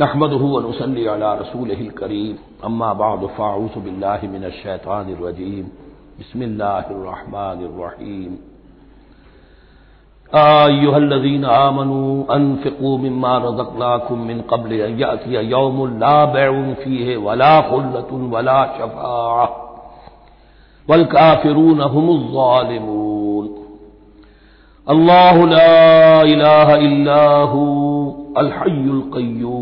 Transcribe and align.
नहमदनसली 0.00 1.04
रसूल 1.40 1.70
करीम 1.98 2.36
अम्मा 2.66 2.90
बाद 3.00 3.22
फ़ाऊसबिल्लिमिनशैतानरजीम 3.36 5.66
बसमीम 6.18 6.52
आयुहल्लज़ीन 10.32 11.44
आमनु 11.44 11.98
अनफ़िकू 12.34 12.90
मिम्मा 12.98 13.32
रज़क़नाकुम 13.44 14.18
मिन 14.28 14.38
क़ब्ल 14.52 14.70
अन 14.84 14.92
यातिय 15.00 15.36
यौमुन 15.50 15.90
ला 16.00 16.14
बैउन 16.34 16.68
फ़ीहि 16.84 17.16
वला 17.26 17.54
ख़ुल्लतुन 17.68 18.22
वला 18.34 18.60
शफ़ाअह 18.78 19.50
वल 20.86 21.04
काफ़िरून 21.16 21.78
हुमुज़ 21.96 22.24
ज़ालिमून 22.36 23.46
अल्लाह 24.86 25.36
ला 25.46 26.22
इलाहा 26.32 26.74
इल्ला 26.88 27.24
हू 27.52 27.62
अल 28.38 28.48
हय्युल 28.52 29.00
क़य्यूम 29.14 29.61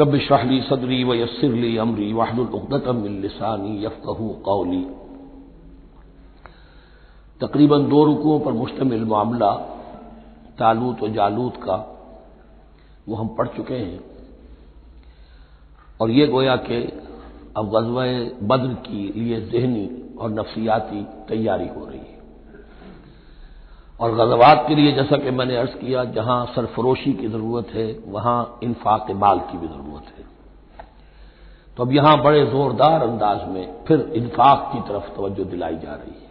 रब 0.00 0.18
शहली 0.18 0.60
सदरी 0.60 1.04
व 1.04 1.14
यस्सिरली 1.14 1.76
अमरी 1.76 2.12
वहलुल 2.12 2.46
उक़दतम 2.46 2.96
मिन 2.96 3.20
लिसानी 3.20 3.84
यफ़क़हू 3.84 4.28
क़ौली। 4.44 4.86
तकरीबन 7.40 7.88
दो 7.88 8.04
रुकुओं 8.04 8.40
पर 8.40 8.52
मुश्तमिल 8.52 9.04
मामला, 9.04 9.52
तालूत 10.58 11.02
और 11.02 11.08
जालूत 11.08 11.56
का, 11.56 11.76
वो 13.08 13.16
हम 13.16 13.28
पढ़ 13.28 13.48
चुके 13.48 13.74
हैं। 13.74 14.00
और 16.00 16.10
ये 16.10 16.26
गोया 16.26 16.56
कि 16.56 16.82
अब 17.56 17.70
गजवा 17.70 18.04
बद्र 18.46 18.74
की 18.74 19.12
लिए 19.20 19.40
जहनी 19.40 20.16
और 20.18 20.30
नफसियाती 20.30 21.04
तैयारी 21.28 21.68
हो 21.68 21.86
रही 21.86 21.98
है। 21.98 22.17
और 24.00 24.14
गजवात 24.14 24.64
के 24.68 24.74
लिए 24.74 24.92
जैसा 24.92 25.16
कि 25.16 25.30
मैंने 25.30 25.56
अर्ज़ 25.56 25.70
किया, 25.70 26.04
जहाँ 26.04 26.46
सरफरोशी 26.46 27.12
की 27.12 27.28
ज़रूरत 27.28 27.68
है, 27.74 27.98
वहाँ 28.06 28.58
इन्फाक 28.62 29.10
माल 29.10 29.38
की 29.38 29.58
भी 29.58 29.68
ज़रूरत 29.68 30.18
है। 30.18 30.24
तो 31.76 31.82
अब 31.82 31.92
यहाँ 31.92 32.22
बड़े 32.22 32.46
जोरदार 32.46 33.02
अंदाज 33.02 33.48
में 33.48 33.84
फिर 33.88 34.00
इन्फाक 34.16 34.70
की 34.72 34.80
तरफ़ 34.80 35.08
तवज्जो 35.16 35.44
दिलाई 35.44 35.76
जा 35.76 35.94
रही 35.94 36.10
है। 36.10 36.28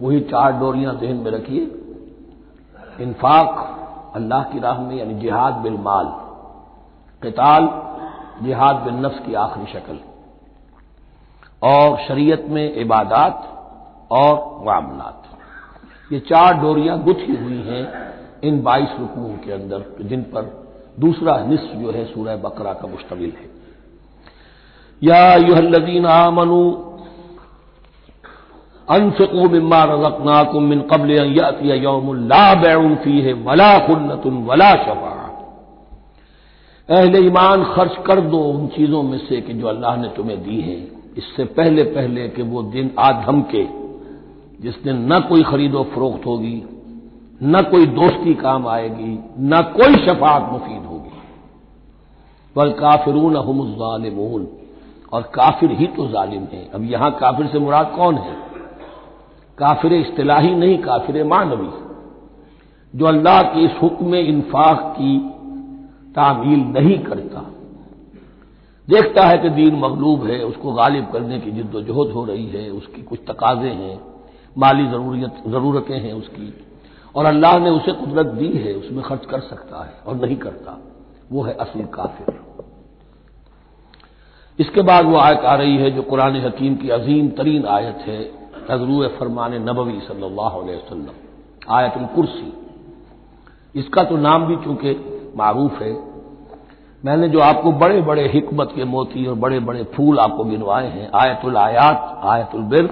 वही 0.00 0.20
चार 0.20 0.52
डोरियाँ 0.52 0.94
जहन 0.94 1.16
में 1.16 1.30
रखिए। 1.30 1.62
इन्फाक 3.00 4.12
अल्लाह 4.14 4.42
की 4.42 4.58
राह 4.58 4.80
में, 4.80 4.96
यानी 4.96 5.14
जिहाद 5.14 5.54
बिल 5.54 5.72
माल, 5.72 6.06
कताल, 7.22 7.68
जिहाद 8.44 8.76
बिल 8.76 8.94
नफ्स 8.94 9.18
की 9.18 9.34
आखिरी 9.34 9.72
शक्ल, 9.72 9.98
और 11.62 11.98
शरीयत 11.98 12.46
में 12.48 12.74
इबादात 12.74 13.48
और 14.10 14.64
मामलात। 14.64 15.21
ये 16.12 16.18
चार 16.20 16.60
डोरियाँ 16.60 16.98
गुथी 17.04 17.36
हुई 17.36 17.60
हैं 17.66 17.84
इन 18.44 18.62
बाईस 18.62 18.96
रुकुओं 19.00 19.36
के 19.38 19.52
अंदर, 19.52 19.84
जिन 20.02 20.22
पर 20.32 20.42
दूसरा 21.00 21.36
निस्फ 21.44 21.74
जो 21.76 21.90
है 21.90 22.04
सूरह 22.04 22.36
बकरा 22.36 22.72
का 22.72 22.88
मुश्तमिल 22.88 23.32
है। 23.32 23.50
या 25.02 25.34
युहल्लदीन 25.38 26.06
आमनु, 26.06 26.62
अनफिकू 28.88 29.48
मिम्मा 29.48 29.82
रज़क़नाकुम 29.84 30.62
मिन 30.64 30.80
क़ब्ल 30.82 31.18
अन 31.18 31.32
यातिय 31.32 31.74
यौमुन 31.82 32.26
ला 32.28 32.54
बैउन 32.54 32.94
फीहि 32.94 33.32
वला 33.42 33.72
खुल्लतुन 33.86 34.44
वला 34.44 34.70
शफा 34.76 35.18
अहले 36.88 37.18
ईमान 37.18 37.62
खर्च 37.64 37.96
कर 38.06 38.20
दो 38.20 38.38
उन 38.38 38.66
चीज़ों 38.66 39.02
में 39.02 39.18
से 39.18 39.40
कि 39.40 39.52
जो 39.54 39.66
अल्लाह 39.66 39.96
ने 39.96 40.08
तुम्हें 40.08 40.42
दी 40.42 40.60
है। 40.60 40.76
इससे 41.16 41.44
पहले 41.56 41.82
पहले 41.92 42.28
कि 42.28 42.42
वो 42.42 42.62
दिन 42.62 42.90
आ 42.98 43.10
धमके 43.22 43.62
जिस 44.62 44.82
दिन 44.84 45.12
न 45.12 45.20
कोई 45.20 45.42
खरीदो 45.42 45.82
फरोख्त 45.84 46.26
होगी, 46.26 46.62
न 47.42 47.62
कोई 47.62 47.86
दोस्ती 47.86 48.34
काम 48.34 48.66
आएगी, 48.66 49.18
न 49.38 49.62
कोई 49.62 49.94
शफात 50.06 50.52
मुफीद 50.52 50.84
होगी। 50.84 51.10
बल 52.56 52.72
काफिरून 52.72 53.36
हम 53.36 53.60
और 55.12 55.22
काफिर 55.22 55.70
ही 55.70 55.86
तो 55.86 56.06
जालिम 56.08 56.42
है। 56.42 56.70
अब 56.74 56.84
यहाँ 56.84 57.10
काफिर 57.10 57.46
से 57.46 57.58
मुराद 57.58 57.92
कौन 57.96 58.14
है? 58.14 58.36
काफिर 59.58 59.92
इस्तलाही 59.92 60.54
नहीं, 60.54 60.78
काफिर 60.78 61.24
मानवी। 61.24 61.70
जो 62.94 63.06
अल्लाह 63.06 63.42
के 63.42 63.60
इस 63.60 63.72
हुक्म 63.82 64.14
इन्फाक 64.14 64.94
की 64.98 65.18
तामील 66.12 66.60
नहीं 66.60 66.98
करता, 66.98 67.40
देखता 68.88 69.26
है 69.26 69.38
कि 69.38 69.48
दीन 69.48 69.78
मगलूब 69.78 70.24
है, 70.24 70.44
उसको 70.44 70.72
गालिब 70.72 71.10
करने 71.12 71.40
की 71.40 71.50
जिद्दोजहद 71.50 72.12
हो 72.12 72.24
रही 72.24 72.46
है, 72.46 72.70
उसकी 72.70 73.02
कुछ 73.02 73.18
तकाजे 73.28 73.68
हैं। 73.68 74.11
माली 74.58 74.86
ज़रूरत 74.86 75.42
जरूरतें 75.46 75.98
हैं 75.98 76.12
उसकी। 76.12 76.52
और 77.14 77.24
अल्लाह 77.24 77.58
ने 77.58 77.70
उसे 77.70 77.92
कुदरत 77.92 78.26
दी 78.26 78.48
है, 78.48 78.72
उसमें 78.74 79.02
खर्च 79.04 79.24
कर 79.26 79.40
सकता 79.40 79.84
है 79.84 79.94
और 80.06 80.14
नहीं 80.16 80.36
करता। 80.36 80.78
वो 81.32 81.42
है 81.42 81.52
असल 81.54 81.84
काफिर। 81.94 82.40
इसके 84.58 84.82
बाद 84.82 85.04
वो 85.04 85.16
आयत 85.16 85.40
आ 85.40 85.54
रही 85.54 85.76
है 85.76 85.90
जो 85.90 86.02
कुरान 86.02 86.36
हकीम 86.36 86.74
की 86.76 86.88
अजीम 86.90 87.28
तरीन 87.28 87.66
आयत 87.66 88.04
है 88.06 88.22
तजरू 88.68 89.06
फरमान 89.08 89.54
नबवी 89.62 90.00
सल्लल्लाहु 90.00 90.60
अलैहि 90.60 90.78
वसल्लम, 90.78 91.14
आयतुल 91.70 92.04
कुर्सी। 92.06 92.52
इसका 93.74 94.02
तो 94.02 94.16
नाम 94.16 94.46
भी 94.46 94.56
चूँकि 94.56 94.90
मारूफ 95.36 95.80
है। 95.82 95.92
मैंने 97.02 97.28
जो 97.28 97.40
आपको 97.40 97.72
बड़े 97.74 98.00
बड़े 98.00 98.26
हिकमत 98.28 98.72
के 98.74 98.84
मोती 98.84 99.26
और 99.26 99.34
बड़े 99.34 99.58
बड़े 99.60 99.84
फूल 99.94 100.18
आपको 100.18 100.44
गिनवाए 100.44 100.88
हैं, 100.88 101.10
आयतुल 101.14 101.56
आयात, 101.56 102.20
आयतुल 102.24 102.62
बिर 102.64 102.86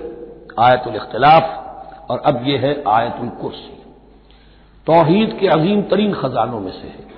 आयतुल 0.59 0.95
इख्तलाफ, 0.95 1.67
और 2.11 2.19
अब 2.19 2.47
यह 2.47 2.61
है 2.61 2.85
आयतुल 2.89 3.29
कुर्सी। 3.29 3.77
तोहीद 4.87 5.37
के 5.41 5.49
अजीम 5.49 5.83
तरीन 5.83 6.15
खजानों 6.15 6.61
में 6.61 6.73
से 6.73 6.89
है। 6.89 7.11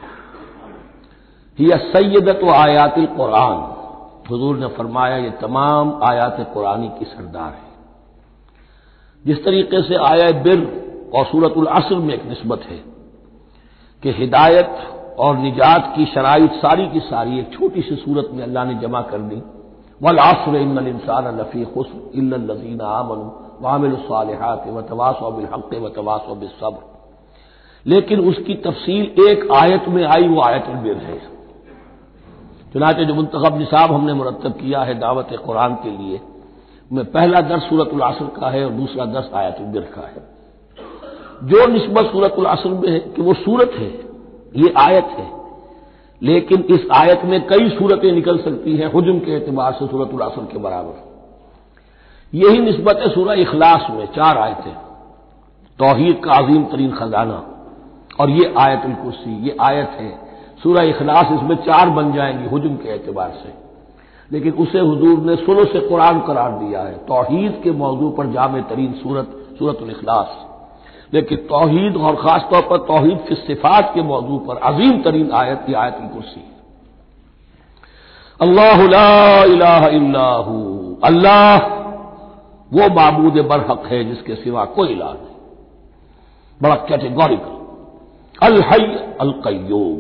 यह 1.61 1.77
सैदत 1.77 2.41
व 2.45 2.51
आयातिल 2.51 3.07
कुरान। 3.07 3.73
हजूर 4.33 4.59
ने 4.59 4.67
फरमाया, 4.67 5.17
ये 5.17 5.31
तमाम 5.31 6.01
आयात 6.03 6.51
कुरानी 6.55 6.89
की 6.89 7.05
सरदार 7.05 7.53
है। 7.53 7.73
जिस 9.27 9.45
तरीके 9.45 9.83
से 9.83 9.95
आया 9.95 10.31
बिर 10.31 10.83
और 11.15 11.27
सूरतुल 11.27 11.67
असर 11.67 11.95
में 11.95 12.15
एक 12.15 12.27
नस्बत 12.27 12.63
है 12.63 12.77
कि 14.03 14.13
हिदायत 14.13 14.77
और 15.19 15.37
निजात 15.37 15.93
की 15.97 16.07
शराइ 16.07 16.47
सारी 16.47 16.89
की 16.89 17.01
सारी 17.01 17.39
एक 17.39 17.53
छोटी 17.53 17.83
सी 17.83 17.97
सूरत 17.97 18.29
में 18.33 18.43
अल्लाह 18.43 18.65
ने 18.65 18.75
जमा 18.75 19.03
कर 19.03 19.19
दी। 19.19 19.43
वल 20.03 20.19
आसर 20.19 20.57
इंसान 20.57 21.41
लफी 21.41 21.65
खुस्र 21.65 22.11
इल्लजीन 22.15 22.81
आमन 22.81 23.21
वामिल 23.61 23.97
सालहात 23.97 24.67
व 24.69 24.81
तवासो 24.81 25.31
बिल 25.31 25.45
हक 25.45 25.75
व 25.75 25.89
तवासो 25.89 26.35
बिल 26.35 26.49
लेकिन 27.87 28.21
उसकी 28.21 28.55
तफसील 28.55 29.29
एक 29.29 29.51
आयत 29.53 29.89
में 29.89 30.05
आई, 30.05 30.29
वो 30.29 30.41
आयत 30.41 30.69
बिर 30.69 30.97
है। 30.97 31.19
चुनाचे 32.73 33.05
जो 33.05 33.15
मुंतखब 33.15 33.59
निसाब 33.59 33.93
हमने 33.93 34.13
मुरतब 34.13 34.53
किया 34.53 34.83
है 34.83 34.99
दावत 34.99 35.29
कुरान 35.47 35.75
के 35.75 35.91
लिए, 35.91 36.21
में 36.93 37.05
पहला 37.05 37.41
दर्स 37.41 37.63
सूरत 37.63 37.91
असर 38.03 38.25
का 38.25 38.51
है 38.51 38.65
और 38.65 38.71
दूसरा 38.71 39.05
दर्स 39.05 39.31
आयत 39.35 39.61
बिर 39.61 39.83
का 39.83 40.07
है। 40.07 40.23
जो 41.43 41.67
नस्बत 41.67 42.13
सूरत 42.13 42.35
असर 42.47 42.69
में 42.69 42.91
है 42.91 42.99
कि 42.99 43.23
वो 43.23 43.35
सूरत 43.35 43.71
है, 43.75 43.91
ये 44.57 44.73
आयत 44.77 45.05
है। 45.05 45.42
लेकिन 46.23 46.61
इस 46.61 46.87
आयत 46.93 47.21
में 47.25 47.47
कई 47.47 47.69
सूरतें 47.69 48.13
निकल 48.13 48.39
सकती 48.39 48.77
हैं, 48.77 48.87
हजम 48.87 49.19
के 49.19 49.37
एतबार 49.37 49.73
से 49.73 49.87
सूरत 49.87 50.23
असर 50.23 50.45
के 50.53 50.59
बराबर। 50.59 51.13
यही 52.35 52.59
नस्बत 52.59 52.97
है 52.97 53.15
सूरह 53.15 53.33
इखलास 53.33 53.87
में, 53.91 54.07
चार 54.07 54.39
आयतें। 54.39 54.75
तोहीद 55.79 56.23
का 56.25 56.33
अजीम 56.33 56.65
तरीन 56.65 56.93
खजाना। 56.93 57.49
और 58.21 58.31
ये 58.31 58.55
आयत 58.59 58.83
कुर्सी, 58.87 59.43
ये 59.45 59.57
आयत 59.61 59.89
है, 59.89 60.19
सूरह 60.63 60.83
इखलास 60.83 61.25
इसमें 61.25 61.57
चार 61.57 61.91
बन 61.91 62.13
जाएँगी 62.13 62.57
हजम 62.57 62.77
के 62.77 62.89
एतबार 62.95 63.31
से। 63.31 63.63
लेकिन 64.33 64.53
उसे 64.53 64.79
हजूर 64.79 65.19
ने 65.19 65.37
सुनो 65.37 65.65
से 65.65 65.81
कुरान 65.81 66.21
करार 66.21 66.53
दिया 66.53 66.81
है। 66.81 66.95
तोहीद 66.95 67.61
के 67.65 67.71
मौजू 67.71 68.11
पर 68.11 68.27
जाम 68.27 68.61
तरीन 68.61 68.93
सूरत 68.93 69.57
सूरत 69.59 69.79
इखलास। 69.83 70.52
लेकिन 71.13 71.39
तोहीद 71.49 71.97
और 71.99 72.17
खासतौर 72.17 72.63
पर 72.63 72.79
तोहीद 72.87 73.19
की 73.29 73.35
सिफात 73.37 73.91
के 73.95 74.03
मौजू 74.03 74.39
पर 74.39 74.57
अजीम 74.65 75.01
तरीन 75.03 75.31
आयत 75.35 75.63
की 75.67 75.75
आयत 75.75 75.97
कुर्सी। 76.13 76.45
अल्लाह 78.41 78.79
अल्लाह 81.05 81.57
वो 82.73 82.89
बाबूद 82.91 83.35
बरहक 83.47 83.87
है 83.87 84.05
जिसके 84.05 84.35
सिवा 84.37 84.65
कोई 84.77 84.89
इलाज 84.89 85.17
नहीं। 85.17 85.37
बड़ा 86.61 86.75
कैटेगोरिकल। 86.89 87.57
अल 88.43 88.63
हई 88.63 88.85
अल 89.21 89.33
कयूम 89.45 89.99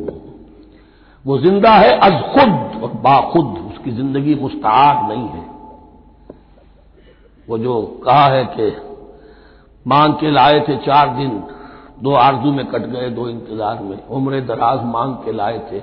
वो 1.25 1.38
ज़िंदा 1.38 1.73
है 1.73 1.91
अज 2.00 2.15
खुद 2.32 2.82
और 2.82 2.93
बाखुद। 3.03 3.49
उसकी 3.67 3.91
ज़िंदगी 3.91 4.35
मुस्ताक 4.35 5.08
नहीं 5.08 5.29
है। 5.29 5.44
वो 7.49 7.58
जो 7.58 7.81
कहा 8.05 8.26
है 8.26 8.44
कि 8.55 8.70
मांग 9.87 10.14
के 10.14 10.31
लाए 10.31 10.61
थे 10.61 10.76
चार 10.76 11.17
दिन। 11.17 11.43
दो 12.02 12.12
आरज़ू 12.17 12.52
में 12.52 12.64
कट 12.67 12.87
गए, 12.87 13.08
दो 13.11 13.29
इंतज़ार 13.29 13.82
में। 13.82 13.99
उम्र 14.08 14.40
दराज 14.40 14.84
मांग 14.84 15.14
के 15.14 15.32
लाए 15.32 15.58
थे। 15.73 15.81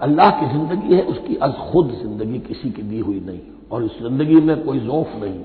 अल्लाह 0.00 0.30
की 0.30 0.46
ज़िंदगी 0.46 0.94
है, 0.94 1.02
उसकी 1.02 1.34
अज 1.36 1.54
खुद 1.72 1.90
ज़िंदगी 2.02 2.38
किसी 2.38 2.70
की 2.70 2.82
दी 2.82 2.98
हुई 2.98 3.20
नहीं। 3.20 3.40
और 3.72 3.84
इस 3.84 3.98
ज़िंदगी 4.02 4.40
में 4.40 4.56
कोई 4.64 4.78
जोफ 4.80 5.14
नहीं, 5.22 5.38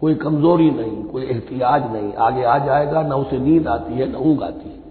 कोई 0.00 0.14
कमज़ोरी 0.14 0.70
नहीं, 0.70 1.02
कोई 1.04 1.22
एहतियाज 1.24 1.82
नहीं। 1.92 2.12
आगे 2.20 2.42
आ 2.44 2.58
जाएगा, 2.58 3.02
न 3.02 3.12
उसे 3.14 3.38
नींद 3.38 3.68
आती 3.68 3.94
है, 3.94 4.10
न 4.12 4.16
ऊंग 4.16 4.42
आती 4.42 4.68
है। 4.68 4.84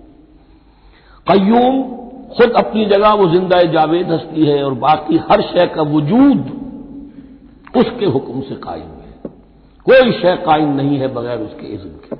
कयूम 1.27 1.83
खुद 2.27 2.51
अपनी 2.57 2.85
जगह 2.85 3.13
वो 3.13 3.27
ज़िंदा 3.29 3.61
जावेद 3.71 4.11
हस्ती 4.11 4.45
है 4.45 4.63
और 4.63 4.73
बाकी 4.79 5.17
हर 5.29 5.41
शय 5.43 5.65
का 5.75 5.81
वजूद 5.81 6.51
उसके 7.77 8.05
हुक्म 8.05 8.41
से 8.41 8.55
कायम 8.55 8.94
कोई 9.85 10.11
शय 10.11 10.35
कायम 10.45 10.69
नहीं 10.75 10.97
है 10.99 11.07
बगैर 11.07 11.39
उसके 11.39 11.67
इज्म 11.67 11.89
के। 11.89 12.15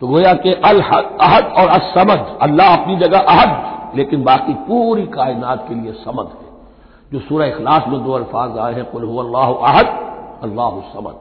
तो 0.00 0.08
गोया 0.08 0.32
कि 0.34 0.52
अल 0.64 0.80
अहद 0.80 1.44
और 1.58 1.68
असमद 1.68 2.38
अल्लाह 2.42 2.76
अपनी 2.76 2.96
जगह 2.96 3.18
अहद, 3.18 3.96
लेकिन 3.96 4.22
बाकी 4.24 4.54
पूरी 4.54 5.06
कायनात 5.06 5.66
के 5.68 5.74
लिए 5.74 5.92
समद 5.92 6.26
है। 6.26 6.42
जो 7.12 7.20
सूरह 7.20 7.46
इखलास 7.46 7.84
में 7.88 8.04
दो 8.04 8.12
अल्फाज 8.12 8.58
आए 8.58 8.74
हैं, 8.74 8.84
कुल 8.84 9.02
अल्लाह 9.18 9.52
अहद, 9.64 9.86
अल्लाह 10.42 10.80
समद। 10.94 11.20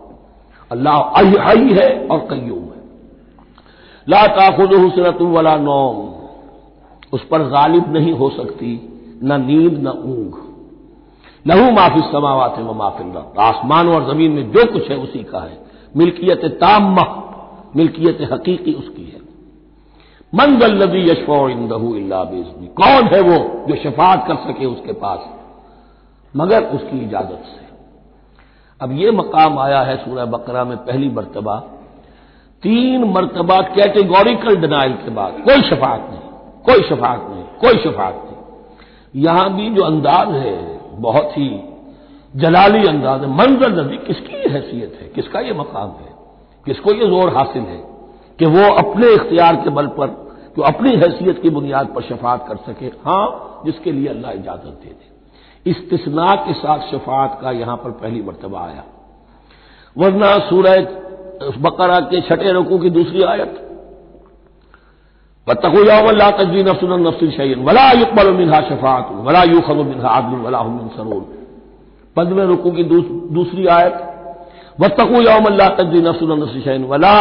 अल्लाह 0.72 0.98
अही 0.98 1.74
है 1.74 2.08
और 2.08 2.20
कयूम 2.20 2.64
है। 2.64 2.82
ला 4.08 4.26
ताखुद 4.28 4.74
हसरत 4.74 5.22
वला 5.22 5.56
नौम। 5.58 5.98
उस 7.14 7.24
पर 7.24 7.44
गालिब 7.44 7.94
नहीं 7.94 8.14
हो 8.14 8.30
सकती, 8.30 8.72
न 9.24 9.42
नींद, 9.42 9.78
न 9.80 9.88
ऊंघ। 9.88 10.43
लहू 11.46 11.72
माफ़ी 11.72 12.02
समावत 12.02 12.58
है 12.58 12.74
माफिल 12.76 13.18
आसमान 13.40 13.90
और 13.90 14.14
ज़मीन 14.14 14.32
में 14.32 14.52
जो 14.52 14.66
कुछ 14.74 14.90
है, 14.90 14.98
उसी 14.98 15.24
का 15.24 15.40
है। 15.40 15.58
मिल्कियत 15.98 16.46
ताम 16.46 16.96
मिल्कियत 17.76 18.18
हकीकी 18.32 18.74
उसकी 18.74 19.04
है। 19.04 19.22
मंगल 20.34 20.84
नबी 20.84 21.04
यशफा 21.04 21.50
इंदहू 21.50 21.96
इल्ला 21.96 22.24
बेजनी। 22.24 22.68
कौन 22.68 23.08
है 23.08 23.22
वो 23.22 23.66
जो 23.68 23.76
शफात 23.76 24.28
कर 24.28 24.36
सके 24.36 24.66
उसके 24.66 24.94
पास? 24.94 25.20
मगर 26.36 26.64
उसकी 26.64 27.00
इजाज़त 27.00 27.44
से। 27.46 27.62
अब 28.82 28.92
ये 28.92 29.12
मकाम 29.12 29.60
आया 29.60 29.82
है 29.82 29.96
सूरह 29.98 30.26
बकरा 30.26 30.64
में 30.64 30.78
पहली 30.78 31.10
मरतबा। 31.10 31.56
तीन 32.64 33.04
मरतबा 33.04 33.62
कैटेगोरिकल 33.62 34.56
डिनाइल 34.56 34.94
के 34.94 35.10
बाद। 35.10 35.34
कोई 35.34 35.62
शफात 35.62 36.08
नहीं, 36.10 36.20
कोई 36.66 36.84
शफात 36.84 37.28
नहीं, 37.30 37.44
कोई 37.44 37.78
शफात 37.84 38.22
नहीं। 38.26 39.24
यहाँ 39.24 39.54
भी 39.54 39.70
जो 39.70 39.84
अंदाज 39.84 40.30
है 40.30 40.73
बहुत 41.00 41.38
ही 41.38 41.50
जलाली 42.34 42.88
अंदाज 42.88 43.22
है। 43.22 43.28
मंजर 43.30 43.72
नदी 43.74 43.98
किसकी 43.98 44.50
हैसियत 44.52 44.98
है? 45.02 45.08
किसका 45.08 45.40
ये 45.40 45.54
मकाम 45.54 45.90
है? 45.92 46.12
किसको 46.66 46.94
ये 46.94 47.08
ज़ोर 47.08 47.34
हासिल 47.36 47.64
है 47.64 47.82
कि 48.40 48.46
वो 48.48 48.74
अपने 48.74 49.14
इख्तियार 49.14 49.56
के 49.56 49.70
बल 49.70 49.88
पर 49.98 50.08
जो 50.58 50.62
अपनी 50.64 50.96
हैसियत 50.96 51.42
की 51.42 51.50
बुनियाद 51.50 51.88
पर 51.96 52.02
शफात 52.02 52.46
कर 52.48 52.58
सके? 52.68 52.86
हाँ, 52.86 53.62
जिसके 53.66 53.92
लिए 53.92 54.08
अल्लाह 54.08 54.32
इजाज़त 54.32 54.80
दे 54.84 54.90
दे। 54.90 55.12
इस्तना 55.66 56.34
के 56.46 56.54
साथ 56.54 56.80
शफात 56.92 57.38
का 57.42 57.52
यहाँ 57.52 57.76
पर 57.78 57.92
पहली 57.92 58.22
मरतबा 58.22 58.60
आया। 58.60 58.84
वरना 59.96 60.38
सूरज 60.50 60.88
बकरा 61.62 62.00
के 62.00 62.22
छठे 62.22 62.52
रुकू 62.52 62.78
की 62.78 62.90
दूसरी 62.90 63.22
आयत 63.24 63.60
वतकुयावल्ला 65.48 66.30
तजवी 66.32 66.62
नफसन 66.64 66.92
नफसिन 67.02 67.30
शैन 67.30 67.64
वला 67.64 67.92
युकबल 67.94 68.30
मिनहा 68.34 68.60
शफात 68.62 69.08
वला 69.24 69.44
यूखब 69.46 69.80
मिनहा 69.82 70.10
आदल 70.10 70.36
वला 70.40 70.62
मिन 70.66 70.88
सरून 70.96 71.24
पंद्रहवें 72.16 72.46
रुकू 72.46 72.72
की 72.72 72.84
दूसरी 73.34 73.66
आयत 73.68 73.96
वतकू 74.80 75.22
यौमल्ला 75.22 75.68
तजवी 75.80 76.02
नफसन 76.02 76.32
नफसिन 76.34 76.62
शैन 76.62 76.84
वला 76.86 77.16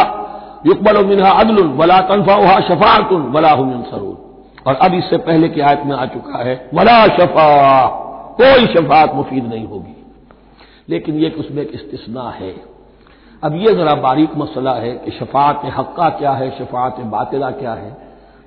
युकबल 0.65 1.03
मिनहा 1.05 1.31
अदल 1.39 1.63
वला 1.79 1.99
तनफा 2.09 2.59
शफात 2.67 3.11
वला 3.33 3.55
मिन 3.55 3.81
सरून 3.91 4.15
और 4.67 4.75
अब 4.77 4.93
इससे 4.93 5.17
पहले 5.25 5.49
की 5.49 5.61
आयत 5.61 5.81
में 5.85 5.95
आ 5.95 6.05
चुका 6.13 6.43
है 6.43 6.55
वला 6.73 6.95
शफा 7.17 7.47
कोई 8.37 8.65
शफात 8.67 9.15
मुफीद 9.15 9.45
नहीं 9.45 9.67
होगी 9.67 9.95
लेकिन 10.89 11.19
यह 11.19 11.35
उसमें 11.39 11.61
एक 11.63 11.71
इस्तना 11.93 12.29
है 12.37 12.53
अब 13.43 13.55
यह 13.55 13.73
जरा 13.73 13.95
बारीक 14.01 14.37
मसला 14.37 14.73
है 14.75 14.91
कि 14.95 15.11
शफात 15.11 15.61
हक्का 15.77 16.09
क्या 16.19 16.31
है 16.33 16.49
शफात 16.59 16.99
बातिला 17.11 17.49
क्या 17.59 17.73
है 17.73 17.91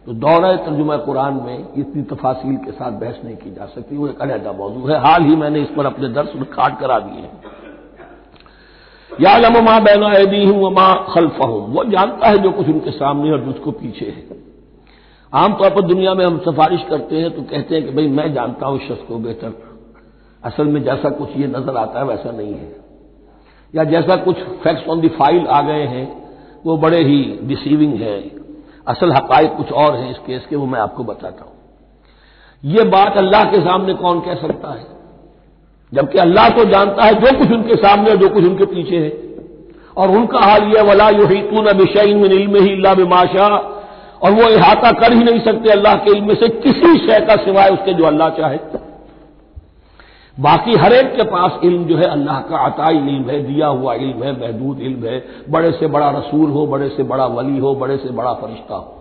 तो 0.07 0.13
दौरा 0.15 0.55
तर्जुमा 0.57 0.97
कुरान 0.97 1.35
में 1.45 1.75
इतनी 1.77 2.03
तफासिल 2.05 2.57
के 2.57 2.73
साथ 2.73 2.93
बहस 2.93 3.21
नहीं 3.25 3.37
की 3.37 3.51
जा 3.51 3.67
सकती, 3.67 3.97
वो 3.97 4.09
एक 4.09 4.21
अलहदा 4.23 4.53
मौजूद 4.53 4.91
है। 4.91 4.99
हाल 5.01 5.23
ही 5.23 5.37
मैंने 5.37 5.61
इस 5.63 5.69
पर 5.77 5.87
अपने 5.87 6.09
दर्श 6.09 6.33
रिकॉर्ड 6.37 6.77
करा 6.77 6.99
दिए 6.99 7.21
हैं। 7.21 7.31
या 9.13 9.37
लमा 9.39 9.79
बैना 9.81 10.13
ऐदी 10.13 10.45
हूँ 10.45 10.71
माँ 10.73 11.07
खल्फ 11.11 11.41
हूँ 11.43 11.75
वो 11.75 11.85
जानता 11.85 12.29
है 12.29 12.39
जो 12.39 12.51
कुछ 12.53 12.69
उनके 12.69 12.91
सामने 12.91 13.31
और 13.33 13.49
उसको 13.49 13.71
पीछे 13.73 14.07
है। 14.07 14.45
आमतौर 15.33 15.71
पर 15.71 15.83
दुनिया 15.83 16.15
में 16.15 16.25
हम 16.25 16.39
सिफारिश 16.39 16.85
करते 16.91 17.17
हैं 17.17 17.31
तो 17.31 17.43
कहते 17.43 17.75
हैं 17.75 17.85
कि 17.85 17.93
भाई 17.93 18.09
मैं 18.09 18.33
जानता 18.35 18.67
हूँ 18.67 18.79
शख्स 18.79 19.03
को 19.09 19.19
बेहतर। 19.19 19.53
असल 20.43 20.67
में 20.67 20.83
जैसा 20.85 21.11
कुछ 21.11 21.37
ये 21.37 21.47
नज़र 21.49 21.77
आता 21.77 21.99
है 21.99 22.05
वैसा 22.07 22.31
नहीं 22.31 22.55
है। 22.55 22.75
या 23.75 23.85
जैसा 23.85 24.17
कुछ 24.17 24.37
फैक्ट्स 24.37 24.89
ऑन 24.89 25.01
दी 25.01 25.09
फ़ाइल 25.09 25.47
आ 25.47 25.61
गए 25.63 25.85
हैं, 25.87 26.07
वो 26.67 26.77
बड़े 26.77 27.03
ही 27.05 27.39
डिसीविंग 27.43 27.95
है। 27.95 28.36
असल 28.87 29.13
हकायक 29.13 29.57
कुछ 29.57 29.73
और 29.73 29.97
है 29.97 30.11
इस 30.11 30.19
केस 30.19 30.47
के, 30.51 30.57
वो 30.57 30.67
मैं 30.67 30.81
आपको 30.81 31.05
बताता 31.05 31.45
हूँ। 31.45 31.53
यह 32.65 32.85
बात 32.85 33.17
अल्लाह 33.17 33.45
के 33.45 33.61
सामने 33.61 33.95
कौन 33.95 34.21
कह 34.21 34.35
सकता 34.35 34.73
है? 34.73 34.87
जबकि 35.93 36.19
अल्लाह 36.19 36.49
तो 36.49 36.65
जानता 36.65 37.05
है 37.05 37.15
जो 37.15 37.39
कुछ 37.39 37.53
उनके 37.53 37.77
सामने 37.77 38.11
और 38.11 38.17
जो 38.17 38.29
कुछ 38.29 38.45
उनके 38.45 38.65
पीछे 38.65 38.97
है। 38.97 39.13
और 39.97 40.11
उनका 40.11 40.39
हाल 40.39 40.63
यह 40.63 40.83
वला 40.83 41.09
युहीतून 41.11 41.73
बिशईन 41.73 42.17
मिन 42.17 42.33
इल्म 42.33 42.57
ही 42.57 42.73
इल्ला 42.73 42.95
बिमाशा 42.95 43.47
और 44.23 44.33
वो 44.33 44.49
इहाता 44.49 44.91
कर 44.93 45.13
ही 45.13 45.25
नहीं 45.25 45.41
सकते 45.41 45.71
अल्लाह 45.71 45.95
के 45.95 46.11
इल्म 46.11 46.35
से, 46.35 46.49
किसी 46.49 46.99
शय 46.99 47.21
का 47.21 47.37
सिवाय 47.37 47.71
उसके 47.71 47.93
जो 47.93 48.05
अल्लाह 48.05 48.29
चाहे। 48.29 48.59
बाकी 50.41 50.73
हर 50.73 50.93
एक 50.93 51.17
के 51.17 51.23
पास 51.23 51.61
इल्म 51.65 51.85
जो 51.85 51.97
है, 51.97 52.05
अल्लाह 52.05 52.41
का 52.41 52.57
अताई 52.59 52.97
इल्म 52.97 53.31
है, 53.31 53.43
दिया 53.43 53.67
हुआ 53.67 53.95
इल्म 53.95 54.23
है, 54.23 54.41
महदूद 54.41 54.81
इल्म 54.81 55.05
है, 55.05 55.25
बड़े 55.51 55.73
से 55.73 55.87
बड़ा 55.87 56.11
रसूल 56.11 56.51
हो, 56.51 56.67
बड़े 56.67 56.89
से 56.89 57.03
बड़ा 57.03 57.27
वली 57.27 57.59
हो, 57.59 57.75
बड़े 57.75 57.97
से 57.97 58.11
बड़ा 58.11 58.33
फरिश्ता 58.33 58.75
हो। 58.75 58.93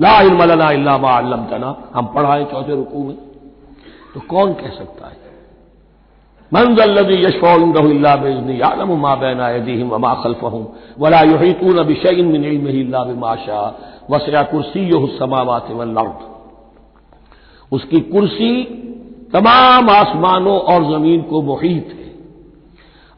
ला 0.00 0.20
इल्म 0.20 0.42
लना 0.42 1.48
तना 1.50 1.90
हम 1.94 2.06
पढ़ाए 2.06 2.44
चौथे 2.44 2.74
रुकू 2.74 3.04
में। 3.04 3.16
तो 4.14 4.20
कौन 4.20 4.52
कह 4.52 4.68
सकता 4.68 5.06
है? 5.06 5.22
मंजल्लदी 6.54 7.14
यशफा 7.24 7.56
बेजनी। 8.16 8.60
आलम 8.60 9.00
मा 9.00 9.14
बैना 9.14 9.50
यदीहिम 9.50 9.88
वमा 9.88 10.14
खल्फहुम। 10.14 10.66
वला 10.98 11.20
युहीतून 11.20 11.82
बिशैइन 11.82 12.26
मिन 12.26 12.44
इल्मिही 12.44 12.80
इल्ला 12.80 13.04
बिमा 13.04 13.36
शा। 13.36 13.80
वसया 14.10 14.42
कुर्सी 14.42 14.90
समावात 15.18 15.70
वल 15.70 15.94
अर्द। 15.94 16.18
उसकी 17.72 18.00
कुर्सी 18.00 18.78
तमाम 19.32 19.90
आसमानों 19.90 20.58
और 20.58 20.84
ज़मीन 20.84 21.22
को 21.22 21.42
मुहित 21.42 21.88
है। 21.88 22.10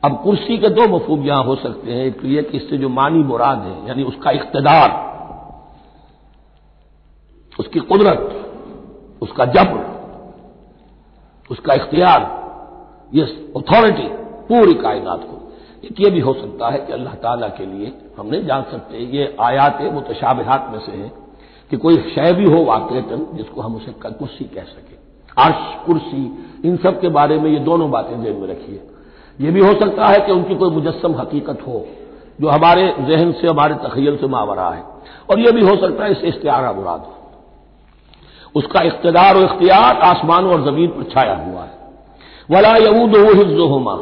अब 0.02 0.20
कुर्सी 0.22 0.58
के 0.58 0.68
दो 0.68 0.86
मफूब 0.88 1.26
यहाँ 1.26 1.44
हो 1.44 1.54
सकते 1.56 1.92
हैं, 1.92 2.04
एक 2.06 2.20
तो 2.20 2.28
यह 2.28 2.42
कि 2.42 2.56
इससे 2.56 2.78
जो 2.78 2.88
मानी 2.88 3.18
मुराद 3.18 3.58
है, 3.58 3.88
यानी 3.88 4.02
उसका 4.02 4.30
इकतदार, 4.30 4.90
उसकी 7.58 7.80
कुदरत, 7.80 8.22
उसका 9.22 9.44
जब्र, 9.44 9.80
उसका 11.50 11.74
इख्तियार, 11.74 12.20
ये 13.14 13.22
अथॉरिटी 13.56 14.08
पूरी 14.48 14.74
कायनात 14.74 15.20
को। 15.20 15.40
एक 15.84 16.00
ये 16.00 16.10
भी 16.10 16.20
हो 16.20 16.32
सकता 16.32 16.68
है 16.68 16.78
कि 16.78 16.92
अल्लाह 16.92 17.14
ताला 17.14 17.48
के 17.48 17.66
लिए, 17.66 17.92
हम 18.18 18.26
नहीं 18.26 18.46
जान 18.46 18.62
सकते, 18.62 18.98
ये 19.16 19.36
आयात 19.40 19.80
मुतशाबहात 19.92 20.68
में 20.72 20.78
से 20.78 20.92
है 20.92 21.12
कि 21.70 21.76
कोई 21.76 21.96
शय 21.96 22.32
भी 22.32 22.44
हो 22.44 22.64
वाकता 22.64 23.16
जिसको 23.36 23.60
हम 23.60 23.76
उसे 23.76 23.92
कुर्सी 24.02 24.44
कह 24.44 24.64
सके। 24.64 24.93
अर्श, 25.38 25.86
कुर्सी, 25.86 26.44
इन 26.64 26.76
सब 26.76 27.00
के 27.00 27.08
बारे 27.08 27.38
में 27.38 27.50
ये 27.50 27.58
दोनों 27.58 27.90
बातें 27.90 28.22
जेब 28.22 28.38
में 28.40 28.48
रखिए। 28.48 28.80
ये 29.40 29.50
भी 29.50 29.60
हो 29.60 29.72
सकता 29.74 30.06
है 30.06 30.20
कि 30.20 30.32
उनकी 30.32 30.54
कोई 30.54 30.70
मुजस्म 30.70 31.14
हकीकत 31.14 31.58
हो, 31.66 31.86
जो 32.40 32.48
हमारे 32.48 32.94
जहन 33.00 33.32
से, 33.32 33.48
हमारे 33.48 33.74
तखयल 33.74 34.16
से 34.16 34.26
मावरा 34.26 34.68
है। 34.68 34.84
और 35.30 35.40
यह 35.40 35.50
भी 35.50 35.60
हो 35.60 35.76
सकता 35.76 36.04
है 36.04 36.12
इससे 36.12 36.26
इश्तारा 36.26 36.72
मुराद 36.72 37.00
हो। 37.00 37.14
उसका 38.54 38.80
इकतदार 38.80 39.36
और 39.36 39.42
इख्तियार 39.42 39.96
आसमान 39.96 40.44
और 40.44 40.64
ज़मीन 40.64 40.88
पर 40.88 41.02
छाया 41.02 41.34
हुआ 41.34 41.62
है। 41.62 41.84
वला 42.50 42.76
यऊद 42.76 43.16
हिज्जोहमा, 43.16 43.92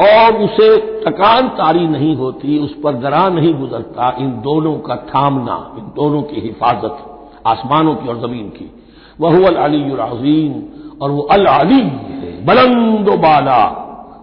और 0.00 0.34
उसे 0.34 0.76
तकान 0.76 1.48
तारी 1.48 1.88
नहीं 1.88 2.16
होती, 2.16 2.58
उस 2.58 2.74
पर 2.84 2.94
दरा 2.94 3.28
नहीं 3.28 3.54
गुजरता, 3.54 4.16
इन 4.18 4.30
दोनों 4.30 4.78
का 4.78 4.96
थामना, 4.96 5.74
इन 5.78 5.84
दोनों 5.84 6.22
की 6.22 6.40
हिफाजत 6.40 6.98
आसमानों 7.46 7.94
की 7.94 8.08
और 8.08 8.18
ज़मीन 8.18 8.48
की। 8.48 8.85
वह 9.20 9.62
अली 9.64 9.82
अजीम, 9.92 10.62
और 11.02 11.10
वो 11.10 11.22
अल 11.22 11.46
अली 11.46 11.80
है, 11.80 12.44
बुलंद 12.46 13.08
बाला, 13.08 13.64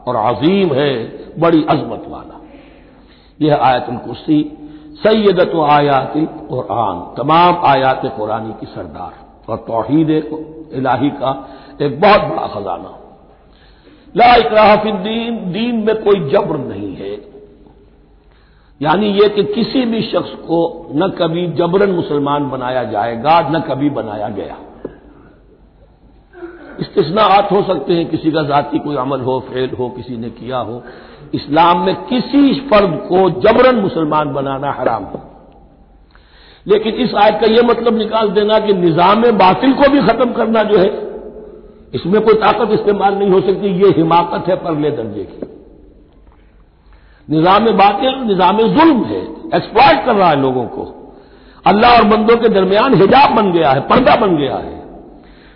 और 0.08 0.16
अजीम 0.16 0.74
है, 0.74 0.94
बड़ी 1.40 1.66
अजमत 1.70 2.06
वाला। 2.08 2.42
यह 3.42 3.60
आयतुल 3.62 3.96
कुर्सी 3.96 4.58
सैदत 5.04 5.52
आयात 5.56 6.18
और 6.18 6.26
कुरान 6.26 7.14
तमाम 7.18 7.66
आयात 7.66 8.02
कुरानी 8.18 8.54
की 8.54 8.66
सरदार, 8.66 9.14
और 9.50 9.58
तोहीद 9.58 10.10
इलाही 10.74 11.10
का 11.10 11.50
एक 11.82 12.02
बहुत 12.02 12.22
बड़ा 12.22 12.48
खजाना। 12.48 13.00
ला 14.18 14.36
इकराहफिद्दीन 14.36 15.52
दीन 15.52 15.76
में 15.76 15.96
कोई 16.04 16.30
जबर 16.30 16.58
नहीं 16.58 16.96
है। 16.96 17.34
यानी 18.82 19.08
यह 19.08 19.28
कि 19.28 19.44
किसी 19.44 19.86
भी 19.86 20.02
शख्स 20.02 20.30
को 20.30 20.90
न 20.96 21.08
कभी 21.08 21.48
जबरन 21.48 21.92
मुसलमान 21.92 22.50
बनाया 22.50 22.84
जाएगा, 22.84 23.40
न 23.40 23.60
कभी 23.60 23.90
बनाया 23.90 24.28
गया। 24.30 24.56
इस्तेसनात 26.80 27.52
हो 27.52 27.62
सकते 27.64 27.94
हैं, 27.94 28.10
किसी 28.10 28.32
का 28.32 28.42
जाति 28.44 28.80
कोई 28.80 28.96
अमल 28.96 29.22
हो, 29.22 29.40
फेल 29.40 29.70
हो, 29.80 29.90
किसी 29.90 30.18
ने 30.18 30.30
किया 30.30 30.58
हो। 30.58 30.84
इस्लाम 31.34 31.80
में 31.80 31.96
किसी 31.96 32.54
फर्द 32.60 32.94
को 33.10 33.30
जबरन 33.42 33.76
मुसलमान 33.76 34.34
बनाना 34.34 34.72
हराम 34.72 35.04
है। 35.04 35.22
लेकिन 36.68 36.94
इस 36.96 37.16
आयत 37.16 37.40
का 37.42 37.48
यह 37.48 37.64
मतलब 37.64 37.98
निकाल 37.98 38.30
देना 38.30 38.60
कि 38.60 38.74
निज़ाम 38.74 39.24
बातिल 39.32 39.74
को 39.74 39.90
भी 39.92 40.02
खत्म 40.02 40.32
करना 40.32 40.64
जो 40.64 40.78
है, 40.78 40.92
इसमें 41.94 42.22
कोई 42.22 42.34
ताकत 42.34 42.72
इस्तेमाल 42.72 43.16
नहीं 43.16 43.30
हो 43.30 43.40
सकती, 43.42 43.68
ये 43.84 43.90
हिमाकत 43.90 44.50
है 44.50 44.56
परले 44.56 44.92
दर्जे 44.92 45.24
की। 45.24 45.52
निज़ाम 47.28 47.72
बातिल, 47.72 48.16
निज़ाम 48.24 48.58
जुल्म 48.58 49.04
है 49.04 49.22
एक्सप्लॉइट 49.56 50.06
कर 50.06 50.16
रहा 50.16 50.30
है 50.30 50.42
लोगों 50.42 50.66
को। 50.66 50.92
अल्लाह 51.66 51.98
और 51.98 52.04
बंदों 52.04 52.38
के 52.38 52.50
दरमियान 52.50 52.94
हिजाब 52.94 53.36
बन 53.36 53.52
गया 53.52 53.72
है, 53.72 53.80
पर्दा 53.80 54.16
बन 54.16 54.36
गया 54.38 54.56
है। 54.56 54.83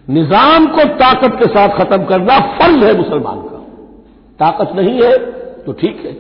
निज़ाम 0.08 0.68
को 0.68 0.84
ताकत 0.96 1.36
के 1.40 1.48
साथ 1.48 1.78
खत्म 1.78 2.06
करना 2.06 2.40
फ़र्ज़ 2.58 2.84
है 2.86 2.98
मुसलमान 2.98 3.40
का। 3.42 3.58
ताकत 4.40 4.76
नहीं 4.76 5.02
है 5.02 5.18
तो 5.64 5.72
ठीक 5.72 6.06
है। 6.06 6.14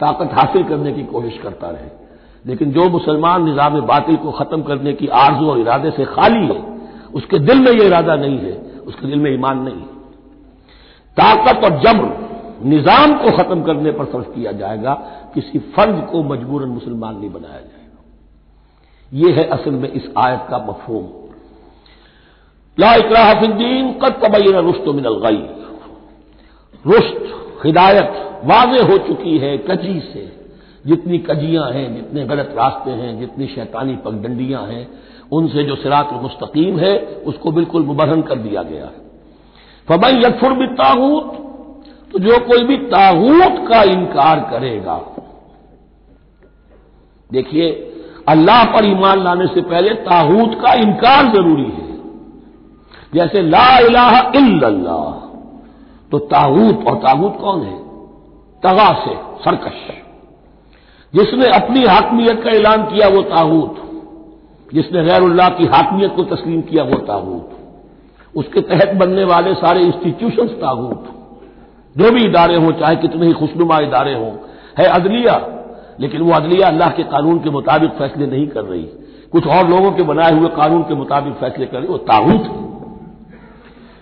ताकत 0.00 0.30
हासिल 0.32 0.64
करने 0.64 0.92
की 0.92 1.02
कोशिश 1.04 1.38
करता 1.42 1.70
रहे। 1.70 1.88
लेकिन 2.44 2.72
जो 2.72 2.88
मुसलमान 2.90 3.44
निज़ाम 3.44 3.80
बातिल 3.80 4.16
को 4.16 4.30
खत्म 4.30 4.62
करने 4.62 4.92
की 4.92 5.06
आर्जू 5.06 5.48
और 5.50 5.58
इरादे 5.58 5.90
से 5.90 6.04
खाली 6.04 6.46
है, 6.46 6.60
उसके 7.14 7.38
दिल 7.38 7.58
में 7.58 7.70
यह 7.72 7.86
इरादा 7.86 8.16
नहीं 8.16 8.38
है, 8.38 8.52
उसके 8.86 9.06
दिल 9.06 9.18
में 9.18 9.30
ईमान 9.34 9.58
नहीं 9.58 9.74
है। 9.74 9.92
ताकत 11.16 11.64
और 11.64 11.80
जब्र 11.80 12.64
निज़ाम 12.64 13.14
को 13.14 13.30
खत्म 13.36 13.62
करने 13.62 13.90
पर 13.92 14.04
सर्फ 14.04 14.32
किया 14.34 14.52
जाएगा, 14.52 14.94
किसी 15.34 15.58
फ़र्ज़ 15.58 16.00
को 16.00 16.22
मजबूरन 16.22 16.68
मुसलमान 16.68 17.16
नहीं 17.16 17.30
बनाया 17.30 17.60
जाएगा। 17.60 18.00
यह 19.12 19.36
है 19.36 19.44
असल 19.48 19.70
में 19.70 19.92
इस 19.92 20.08
आयत 20.18 20.46
का 20.50 20.58
मफहूम। 20.58 21.04
ला 22.78 22.94
इकराहफिद्दीन 22.96 23.92
कद 24.02 24.20
तबैन 24.22 24.56
रुश्त 24.60 24.88
मिनल 24.90 25.18
गई 25.24 25.42
रुश्त 26.84 27.20
हिदायत 27.64 28.20
वाजे 28.44 28.80
हो 28.82 28.96
चुकी 29.06 29.36
है 29.38 29.56
कजी 29.68 29.98
से 30.02 30.24
जितनी 30.84 31.18
कजियाँ 31.28 31.70
हैं 31.72 31.86
जितने 31.94 32.24
गलत 32.24 32.54
रास्ते 32.56 32.90
हैं 32.92 33.18
जितनी 33.20 33.46
शैतानी 33.46 33.96
पगडंडियाँ 34.04 34.66
हैं 34.66 34.86
उनसे 35.32 35.62
जो 35.64 35.76
सिरात 35.76 36.12
मुस्तकीम 36.22 36.78
है 36.78 36.92
उसको 37.26 37.52
बिल्कुल 37.52 37.84
मुबरहन 37.84 38.22
कर 38.22 38.38
दिया 38.38 38.62
गया 38.64 38.84
है 38.86 39.02
फबई 39.88 40.20
यकफुर 40.26 40.52
भी 40.52 40.66
ताहूत 40.74 41.32
तो 42.12 42.18
जो 42.18 42.38
कोई 42.46 42.64
भी 42.64 42.76
ताहूत 42.88 43.64
का 43.68 43.82
इनकार 43.92 44.40
करेगा 44.50 44.98
देखिए 47.30 47.70
अल्लाह 48.28 48.64
पर 48.72 48.86
ईमान 48.86 49.22
लाने 49.24 49.46
से 49.46 49.60
पहले 49.62 49.94
ताहूत 50.04 50.54
का 50.60 50.72
इनकार 50.80 51.32
ज़रूरी 51.32 51.70
है 51.70 51.83
जैसे 53.14 53.42
ला 53.42 53.78
इलाहा 53.78 54.20
तो 56.10 56.18
ताहूत 56.18 56.86
और 56.86 56.96
ताहूत 56.96 57.38
कौन 57.40 57.60
है? 57.60 57.78
तगा 58.62 58.92
से, 58.92 59.14
सरकश। 59.44 60.04
जिसने 61.14 61.46
अपनी 61.46 61.84
हाकमियत 61.84 62.42
का 62.44 62.50
ऐलान 62.50 62.82
किया 62.82 63.08
वो 63.08 63.22
ताहूत 63.22 63.76
जिसने 64.74 65.04
गैरुल्लाह 65.04 65.48
की 65.48 65.64
हाकमियत 65.64 66.16
को 66.16 66.22
तस्लीम 66.22 66.60
किया 66.60 66.84
वो 66.84 66.96
ताहूत 66.96 67.50
उसके 68.36 68.60
तहत 68.60 68.94
बनने 68.94 69.24
वाले 69.24 69.54
सारे 69.54 69.80
इंस्टीट्यूशन 69.80 70.46
ताहूत 70.46 71.04
जो 71.98 72.10
भी 72.10 72.24
इदारे 72.24 72.56
हों, 72.56 72.70
चाहे 72.70 72.96
कितने 72.96 73.26
ही 73.26 73.32
खुशनुमा 73.32 73.78
इदारे 73.78 74.14
हों, 74.14 74.32
है 74.78 74.84
अदलिया। 74.84 75.48
लेकिन 76.00 76.20
वो 76.20 76.32
अदलिया 76.32 76.68
अल्लाह 76.68 76.88
के 76.90 77.02
कानून 77.02 77.38
के 77.38 77.50
मुताबिक 77.50 77.90
फैसले 77.90 78.26
नहीं 78.26 78.48
कर 78.48 78.64
रही। 78.64 78.82
कुछ 79.32 79.46
और 79.46 79.68
लोगों 79.68 79.90
के 79.92 80.02
बनाए 80.02 80.32
हुए 80.32 80.48
कानून 80.48 80.82
के 80.82 80.94
मुताबिक 80.94 81.34
फैसले 81.34 81.66
कर 81.66 81.78
रही, 81.78 81.88
वो 81.88 81.98
ताहूत 81.98 82.42
है। 82.42 82.73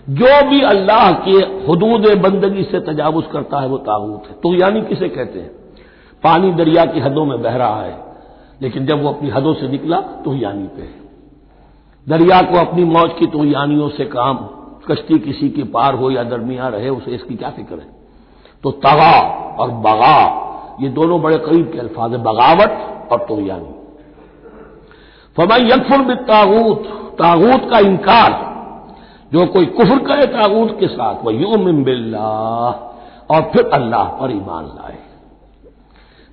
जो 0.07 0.41
भी 0.49 0.61
अल्लाह 0.61 1.11
के 1.19 1.35
हदूद 1.65 2.07
बंदगी 2.21 2.63
से 2.63 2.79
तजावुज 2.83 3.25
करता 3.31 3.59
है 3.59 3.67
वो 3.67 3.77
ताबूत 3.79 4.27
है। 4.27 4.33
तो 4.35 4.53
यानी 4.55 4.81
किसे 4.81 5.09
कहते 5.09 5.39
हैं? 5.39 5.51
पानी 6.23 6.51
दरिया 6.53 6.85
की 6.85 6.99
हदों 6.99 7.25
में 7.25 7.41
बह 7.41 7.55
रहा 7.57 7.81
है, 7.81 7.97
लेकिन 8.61 8.85
जब 8.85 9.01
वो 9.03 9.09
अपनी 9.09 9.29
हदों 9.29 9.53
से 9.53 9.67
निकला 9.67 9.99
तो 10.25 10.35
यानी 10.35 10.67
पे 10.67 10.81
है। 10.81 11.01
दरिया 12.07 12.41
को 12.41 12.59
अपनी 12.59 12.83
मौज 12.85 13.11
की 13.19 13.27
तो 13.27 13.45
यानियों 13.45 13.89
से 13.89 14.05
काम, 14.05 14.37
कश्ती 14.87 15.19
किसी 15.19 15.49
के 15.49 15.63
पार 15.65 15.95
हो 15.95 16.11
या 16.11 16.23
दरमिया 16.25 16.67
रहे, 16.67 16.89
उसे 16.89 17.11
इसकी 17.11 17.35
क्या 17.35 17.49
फ़िक्र 17.49 17.75
है? 17.75 17.87
तो 18.63 18.71
तगा 18.71 19.19
और 19.59 19.71
बगा, 19.81 20.17
ये 20.81 20.89
दोनों 20.91 21.21
बड़े 21.21 21.37
करीब 21.39 21.71
के 21.73 21.79
अल्फाज 21.79 22.11
है, 22.11 22.17
बगावत 22.23 23.07
और 23.11 23.25
तो 23.29 23.39
यानी। 23.41 23.73
फमाई 25.37 25.69
यकफुर 25.69 26.01
बित 26.05 26.17
तागूत 26.27 26.83
तागूत 27.19 27.69
का 27.71 27.79
इनकार 27.81 28.31
जो 29.33 29.45
कोई 29.45 29.65
कुफर 29.65 29.99
करे 29.99 30.25
ताबूत 30.25 30.79
के 30.79 30.87
साथ, 30.87 31.15
वह 31.25 31.33
यूम 31.33 31.83
बिल्ला 31.83 32.27
और 33.31 33.41
फिर 33.41 33.69
अल्लाह 33.73 34.03
पर 34.03 34.31
ईमान 34.31 34.65
लाए। 34.65 34.97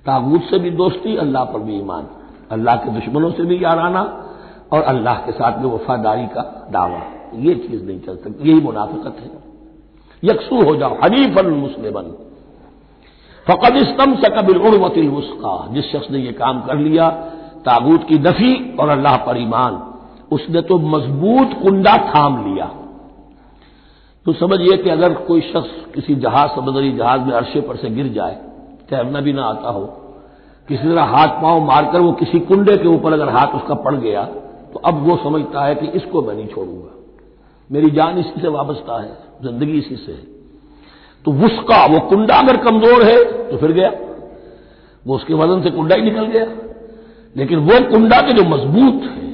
ताबूत 0.07 0.42
से 0.42 0.59
भी 0.59 0.71
दोस्ती, 0.71 1.16
अल्लाह 1.16 1.45
पर 1.45 1.59
भी 1.59 1.78
ईमान। 1.78 2.07
अल्लाह 2.50 2.76
के 2.76 2.90
दुश्मनों 2.90 3.30
से 3.30 3.42
भी 3.42 3.64
याराना, 3.64 4.26
और 4.73 4.83
अल्लाह 4.83 5.14
के 5.14 5.33
साथ 5.33 5.59
में 5.59 5.71
वफादारी 5.71 6.26
का 6.26 6.69
दावा। 6.71 7.02
ये 7.35 7.54
चीज़ 7.54 7.85
नहीं 7.85 8.00
चल 8.00 8.16
सकती, 8.16 8.50
यही 8.50 8.61
मुनाफिकत 8.61 9.16
है। 9.21 9.30
यकसू 10.25 10.62
हो 10.62 10.76
जाओ 10.76 10.95
हनीफ 11.04 11.45
मुस्लिमन। 11.45 12.02
फ़कद 13.47 13.76
इस्तम 13.76 14.16
सकबिल 14.16 14.59
उर्वतिल 14.59 15.11
उसका, 15.11 15.69
जिस 15.73 15.92
शख्स 15.92 16.11
ने 16.11 16.19
यह 16.19 16.33
काम 16.33 16.61
कर 16.61 16.76
लिया 16.76 17.11
ताबूत 17.64 18.04
की 18.04 18.19
नफी 18.19 18.76
और 18.80 18.88
अल्लाह 18.88 19.16
पर 19.16 19.38
ईमान, 19.38 19.83
उसने 20.33 20.62
तो 20.62 20.78
मज़बूत 20.78 21.62
कुंडा 21.62 21.97
थाम 21.97 22.45
लिया। 22.45 22.71
तो 24.26 24.32
समझिए 24.34 24.76
कि 24.76 24.90
अगर 24.90 25.12
कोई 25.22 25.40
शख्स 25.42 25.70
किसी 25.94 26.14
जहाज़, 26.16 26.50
समुद्री 26.50 26.92
जहाज़ 26.92 27.20
में 27.20 27.32
अरशे 27.32 27.60
पर 27.60 27.76
से 27.76 27.90
गिर 27.90 28.08
जाए 28.12 28.34
तैरना 28.90 29.20
भी 29.20 29.32
ना 29.32 29.44
आता 29.44 29.70
हो, 29.70 29.84
किसी 30.68 30.82
तरह 30.82 31.02
हाथ 31.06 31.28
पाँव 31.42 31.64
मारकर 31.64 32.00
वो 32.00 32.12
किसी 32.14 32.40
कुंडे 32.42 32.76
के 32.76 32.88
ऊपर 32.88 33.12
अगर 33.12 33.28
हाथ 33.30 33.54
उसका 33.56 33.74
पड़ 33.76 33.94
गया 33.96 34.24
तो 34.72 34.80
अब 34.80 35.02
वो 35.06 35.16
समझता 35.16 35.64
है 35.64 35.74
कि 35.74 35.86
इसको 35.98 36.22
मैं 36.22 36.34
नहीं 36.34 36.46
छोड़ूँगा। 36.46 36.90
मेरी 37.70 37.90
जान 37.90 38.18
इसी 38.18 38.40
से 38.40 38.48
वाबस्ता 38.48 39.00
है, 39.02 39.16
ज़िंदगी 39.42 39.78
इसी 39.78 39.96
से 39.96 40.12
है। 40.12 40.22
तो 41.24 41.32
उसका 41.46 41.84
वो 41.86 42.00
कुंडा 42.08 42.34
अगर 42.36 42.56
कमज़ोर 42.64 43.02
है 43.04 43.18
तो 43.50 43.56
फिर 43.56 43.72
गया। 43.72 43.90
वो 45.06 45.14
उसके 45.14 45.34
वज़न 45.34 45.62
से 45.62 45.70
कुंडा 45.70 45.96
ही 45.96 46.02
निकल 46.02 46.26
गया। 46.26 46.46
लेकिन 47.36 47.58
वो 47.60 47.80
कुंडा 47.90 48.20
के 48.20 48.32
जो 48.32 48.44
मज़बूत 48.46 49.02
है 49.04 49.29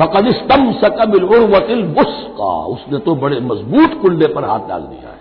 फकदिस्तम 0.00 0.72
सकबिल 0.74 1.24
उर्वतिल 1.26 1.82
का 2.32 2.50
उसने 2.66 2.98
तो 2.98 3.14
बड़े 3.16 3.40
मज़बूत 3.42 4.00
कुंडे 4.02 4.26
पर 4.26 4.44
हाथ 4.44 4.68
डाल 4.68 4.82
दिया 4.82 5.08
है। 5.08 5.20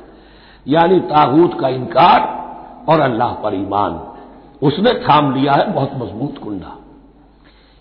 यानी 0.67 0.99
ताहूत 1.09 1.59
का 1.59 1.67
इनकार 1.69 2.19
और 2.89 2.99
अल्लाह 3.01 3.33
पर 3.43 3.55
ईमान। 3.55 3.99
उसने 4.61 4.93
थाम 5.01 5.33
लिया 5.35 5.53
है 5.53 5.71
बहुत 5.73 5.91
मज़बूत 5.95 6.37
कुंडा। 6.37 6.73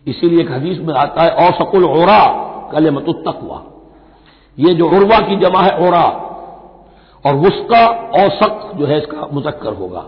इसीलिए 0.06 0.40
एक 0.40 0.50
हदीस 0.50 0.78
में 0.80 0.94
आता 0.94 1.22
है, 1.22 1.30
औसकुल 1.46 1.84
ओरा 1.84 2.22
कल 2.72 2.90
मतुतकवा 2.90 3.62
ये 4.58 4.74
जो 4.74 4.88
उर्वा 4.88 5.18
की 5.20 5.36
जमा 5.36 5.60
है 5.60 5.72
ओरा 5.86 6.04
और 7.24 7.36
उसका 7.46 7.84
औसक 8.16 8.70
जो 8.76 8.86
है 8.86 8.98
इसका 8.98 9.28
मुजक्कर 9.32 9.72
होगा। 9.74 10.04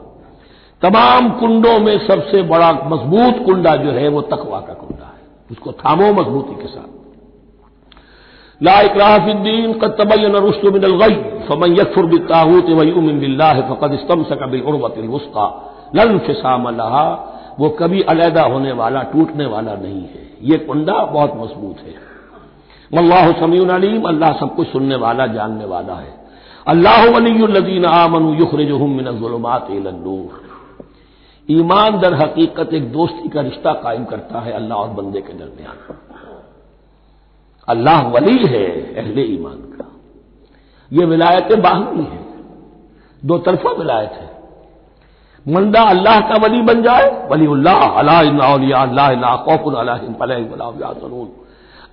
तमाम 0.82 1.28
कुंडों 1.30 1.78
में 1.78 1.96
सबसे 2.06 2.42
बड़ा 2.48 2.70
मज़बूत 2.86 3.44
कुंडा 3.46 3.74
जो 3.76 3.92
है 3.92 4.08
वो 4.08 4.20
तकवा 4.30 4.60
का 4.60 4.74
कुंडा। 4.74 5.07
उसको 5.50 5.72
थामो 5.72 6.12
मजबूती 6.12 6.62
के 6.62 6.68
साथ। 6.68 6.88
ला 8.62 8.80
इकराफिद्दीन 8.80 9.72
कद 9.72 9.96
तबैन 10.00 10.36
रुश्त 10.36 10.64
मिनल 10.64 11.04
गई 11.04 11.14
फमन 11.46 11.72
यकफुर 11.72 12.06
बिताहूत 12.06 12.64
वयुमिन 12.64 13.20
बिल्लाह 13.20 13.60
फकद 13.60 13.92
इस्तमसक 13.92 14.42
बिल 14.42 14.62
उर्वतिल 14.62 15.06
वुस्का 15.06 15.64
लन 15.94 16.18
फिसाम 16.18 16.68
लहा, 16.68 17.34
वो 17.58 17.68
कभी 17.68 18.02
अलहदा 18.02 18.42
होने 18.42 18.72
वाला, 18.72 19.02
टूटने 19.02 19.46
वाला 19.46 19.74
नहीं 19.74 20.02
है। 20.02 20.30
ये 20.42 20.58
कुंडा 20.58 21.04
बहुत 21.04 21.32
मज़बूत 21.36 21.76
है। 21.76 21.94
अल्लाह 22.98 23.32
समीन 23.32 23.68
अलीम, 23.68 24.02
अल्लाह 24.02 24.32
सब 24.32 24.56
कुछ 24.56 24.68
सुनने 24.68 24.96
वाला, 24.96 25.26
जानने 25.26 25.64
वाला 25.64 25.94
है। 25.94 26.14
अल्लाह 26.66 27.04
वलीदीन 27.04 27.84
आमनु 27.84 28.34
युखरजुलमात 28.34 29.66
नूर। 29.70 30.47
ईमान 31.50 31.98
दर 31.98 32.14
हकीकत 32.14 32.74
एक 32.74 32.92
दोस्ती 32.92 33.28
का 33.28 33.40
रिश्ता 33.40 33.72
कायम 33.72 34.04
करता 34.04 34.40
है 34.40 34.52
अल्लाह 34.52 34.78
और 34.78 34.88
बंदे 34.88 35.20
के 35.20 35.32
दरमियान। 35.32 35.94
अल्लाह 37.68 38.08
वली 38.08 38.46
है, 38.46 38.94
अहले 38.96 39.22
ईमान 39.22 39.54
का। 39.54 39.92
यह 40.92 41.06
विलायत 41.06 41.58
बाहमी 41.58 42.04
है। 42.04 42.28
दो 43.24 43.38
तरफा 43.38 43.70
विलायत 43.70 44.10
है। 44.10 44.38
मंदा 45.54 45.82
अल्लाह 45.82 46.20
का 46.20 46.34
वली 46.42 46.62
बन 46.62 46.82
जाए 46.82 47.28
वली 47.28 47.46
अल्लाह 47.46 49.08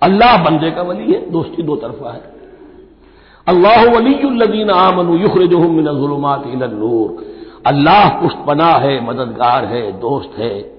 अल्लाह 0.02 0.44
बंदे 0.44 0.72
का 0.72 0.82
वली 0.82 1.14
है, 1.14 1.32
दोस्ती 1.32 1.64
दो 1.64 1.76
तरफा 1.76 2.14
है। 2.14 2.22
अल्लाह 3.48 3.84
वलीदीन 3.84 4.70
आमन 4.70 5.18
युखरजुलमात 5.18 6.44
नूर। 6.48 7.35
अल्लाह 7.66 8.10
पुष्पना 8.10 8.66
है, 8.66 9.08
मददगार 9.08 9.66
है, 9.66 9.92
दोस्त 9.92 10.38
है। 10.38 10.76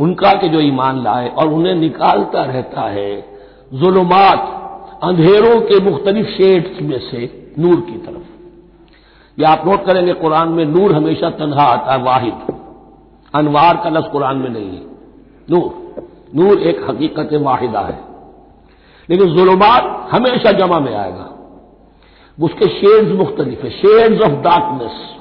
उनका 0.00 0.32
के 0.32 0.48
जो 0.48 0.60
ईमान 0.60 1.02
लाए 1.02 1.28
और 1.28 1.48
उन्हें 1.48 1.74
निकालता 1.74 2.44
रहता 2.44 2.80
है। 2.80 3.40
जुलमात 3.74 4.54
अंधेरों 5.02 5.60
के 5.60 5.90
मुख्तलिफ़ 5.90 6.26
शेड्स 6.26 6.82
में 6.82 6.98
से 6.98 7.52
नूर 7.58 7.80
की 7.80 7.98
तरफ़। 7.98 8.26
या 9.40 9.48
आप 9.48 9.66
नोट 9.66 9.84
करेंगे, 9.84 10.12
कुरान 10.12 10.48
में 10.48 10.64
नूर 10.64 10.92
हमेशा 10.92 11.30
तनहा 11.30 11.62
आता 11.62 11.92
है, 11.92 12.02
वाहिद। 12.02 12.54
अनवार 13.34 13.76
का 13.76 13.90
लफ्ज 13.90 14.08
कुरान 14.08 14.36
में 14.36 14.50
नहीं 14.50 14.70
है। 14.70 14.82
नूर। 15.50 15.88
नूर 16.34 16.58
एक 16.58 16.90
हकीकत 16.90 17.28
वाहिदा 17.32 17.80
है। 17.80 18.00
लेकिन 19.10 19.26
जुलमात 19.26 20.08
हमेशा 20.12 20.52
जमा 20.52 20.80
में 20.80 20.96
आएगा। 20.96 21.34
उसके 22.42 22.66
शेड्स 22.66 23.12
मुख्तलिफ़ 23.12 23.64
है 23.64 23.70
शेड्स 23.70 24.22
ऑफ़ 24.22 24.32
डार्कनेस 24.32 25.17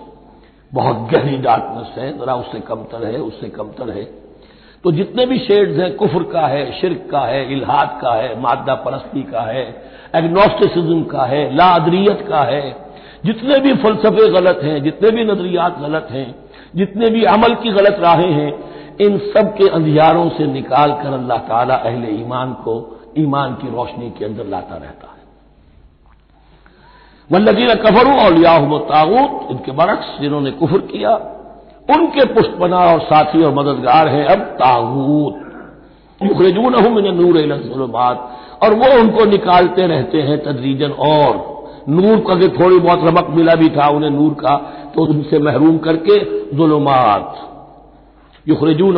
बहुत 0.74 1.10
गहरी 1.12 1.38
डार्कनेस 1.38 1.98
है, 1.98 2.18
जरा 2.20 2.36
उससे 2.36 2.60
कमतर 2.60 3.06
है, 3.06 3.18
उससे 3.18 3.50
कमतर 3.50 3.90
है। 3.90 4.04
तो 4.84 4.92
जितने 4.92 5.26
भी 5.26 5.40
शेड्स 5.40 5.78
हैं, 5.80 5.96
कुफर 5.96 6.24
का 6.24 6.48
है, 6.48 6.72
शिरक 6.82 7.08
का 7.12 7.20
है, 7.20 7.54
इल्हाद 7.54 8.00
का 8.02 8.14
है, 8.14 8.40
मादा 8.42 8.76
परस्ती 8.76 9.24
का 9.24 9.42
है 9.42 9.64
एग्नोस्टिसिज्म 10.16 11.04
का 11.04 11.26
है 11.26 11.56
लादरियत 11.56 12.26
का 12.30 12.42
है, 12.42 12.76
जितने 13.26 13.60
भी 13.60 13.74
फलसफे 13.74 14.28
गलत 14.30 14.60
हैं, 14.64 14.84
जितने 14.84 15.12
भी 15.12 15.24
नजरियात 15.24 15.80
गलत 15.80 16.08
हैं, 16.12 16.36
जितने 16.76 17.10
भी 17.10 17.24
अमल 17.24 17.56
की 17.56 17.70
गलत 17.70 17.98
राहें 18.00 18.32
हैं, 18.32 18.54
इन 19.02 19.18
सब 19.18 19.54
के 19.58 19.70
अंधियारों 19.70 20.30
से 20.30 20.46
निकाल 20.46 20.92
कर 20.92 21.14
अल्लाह 21.14 21.38
ताला 21.38 21.76
अहले 21.76 22.08
ईमान 22.08 22.54
को 22.54 22.76
ईमान 23.18 23.54
की 23.54 23.70
रोशनी 23.70 24.10
के 24.10 24.26
अंदर 24.26 24.46
लाता 24.46 24.76
रहता 24.76 25.08
है। 25.12 25.17
वल्लदीन 27.29 27.74
कफरू 27.75 28.12
और 28.17 28.34
लियाहम 28.34 28.77
ताऊत 28.89 29.51
इनके 29.51 29.72
बरक्स 29.72 30.19
जिन्होंने 30.22 30.51
कुफर 30.51 30.79
किया, 30.91 31.15
उनके 31.89 32.25
पुष्पना 32.34 32.79
और 32.86 33.00
साथी 33.01 33.43
और 33.43 33.53
मददगार 33.53 34.07
हैं 34.07 34.25
अब 34.25 34.39
ताऊत 34.60 35.36
युखरजून 36.22 36.74
नूर 37.16 37.37
बात 37.90 38.18
और 38.63 38.74
वो 38.74 38.87
उनको 39.00 39.25
निकालते 39.25 39.87
रहते 39.87 40.22
हैं 40.22 40.37
तदरीजन 40.44 40.92
और। 41.07 41.33
नूर 41.90 42.20
का 42.20 42.33
अगर 42.33 42.50
थोड़ी 42.55 42.79
बहुत 42.79 43.03
रमक 43.03 43.27
मिला 43.29 43.55
भी 43.55 43.70
था 43.70 43.87
उन्हें 43.90 44.09
नूर 44.09 44.33
का 44.33 44.55
तो 44.96 45.05
उनसे 45.05 45.40
महरूम 45.40 45.77
करके 45.77 46.20
जुलमात। 46.57 47.35
युखरजून 48.46 48.98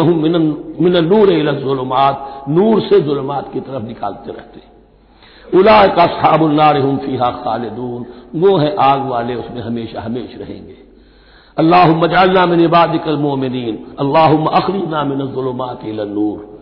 मिन 0.80 0.98
नूर 1.06 1.30
जुलमात, 1.56 2.46
नूर 2.50 2.82
से 2.82 3.00
जुलमात 3.00 3.52
की 3.54 3.60
तरफ़ 3.60 3.84
निकालते 3.84 4.32
रहते 4.32 4.60
उला 5.56 5.88
का 5.88 6.06
साबुल्लार 6.06 6.78
हम 6.78 6.98
फीहा 6.98 7.26
खालिदून। 7.26 8.06
वो 8.36 8.58
है 8.58 8.76
आग 8.76 9.08
वाले, 9.08 9.36
उसमें 9.36 9.62
हमेशा 9.62 10.02
हमेश 10.02 10.36
रहेंगे। 10.38 10.78
अल्लाह 11.58 11.96
मजालना 11.96 12.46
मिन 12.46 12.60
इबादिकल 12.60 13.18
मोमिन 13.18 13.96
अल्लाह 14.00 14.36
अखरीना 14.48 15.04
मिन 15.04 15.28
जुलमात 15.28 15.86
नूर। 15.86 16.60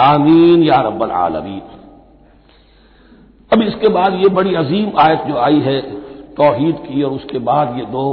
आमीन 0.00 0.62
या 0.62 0.80
रब्बल 0.80 1.10
आलमीन। 1.10 1.62
अब 3.52 3.62
इसके 3.62 3.88
बाद 3.88 4.14
ये 4.14 4.28
बड़ी 4.28 4.54
अजीम 4.54 4.92
आयत 4.98 5.22
जो 5.22 5.36
आई 5.36 5.60
है, 5.60 5.80
तोहीद 6.34 6.76
की, 6.76 7.02
और 7.02 7.12
उसके 7.12 7.38
बाद 7.38 7.78
ये 7.78 7.84
दो, 7.84 8.04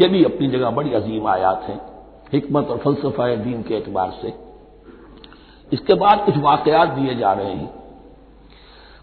ये 0.00 0.08
भी 0.08 0.24
अपनी 0.24 0.48
जगह 0.48 0.70
बड़ी 0.70 0.92
अजीम 0.92 1.26
आयात 1.26 1.64
हैं 1.68 1.80
हमत 2.34 2.68
और 2.70 2.78
फलसफा 2.78 3.34
दीन 3.34 3.62
के 3.62 3.74
एतबार 3.74 4.10
से। 4.22 4.32
इसके 5.72 5.94
बाद 5.94 6.24
कुछ 6.24 6.36
वाकयात 6.36 6.88
दिए 6.88 7.14
जा 7.14 7.32
रहे 7.32 7.52
हैं। 7.52 7.79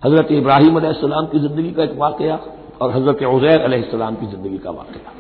हज़रत 0.02 0.32
इब्राहिम 0.32 0.80
सलाम 0.96 1.26
की 1.26 1.40
ज़िंदगी 1.40 1.72
का 1.72 1.84
एक 1.84 1.96
वाकया 1.98 2.40
और 2.82 2.92
हज़रत 2.92 3.24
उजैर 3.26 3.82
सलाम 3.92 4.16
की 4.16 4.26
ज़िंदगी 4.28 4.58
का 4.58 4.72
वाकया। 4.72 5.14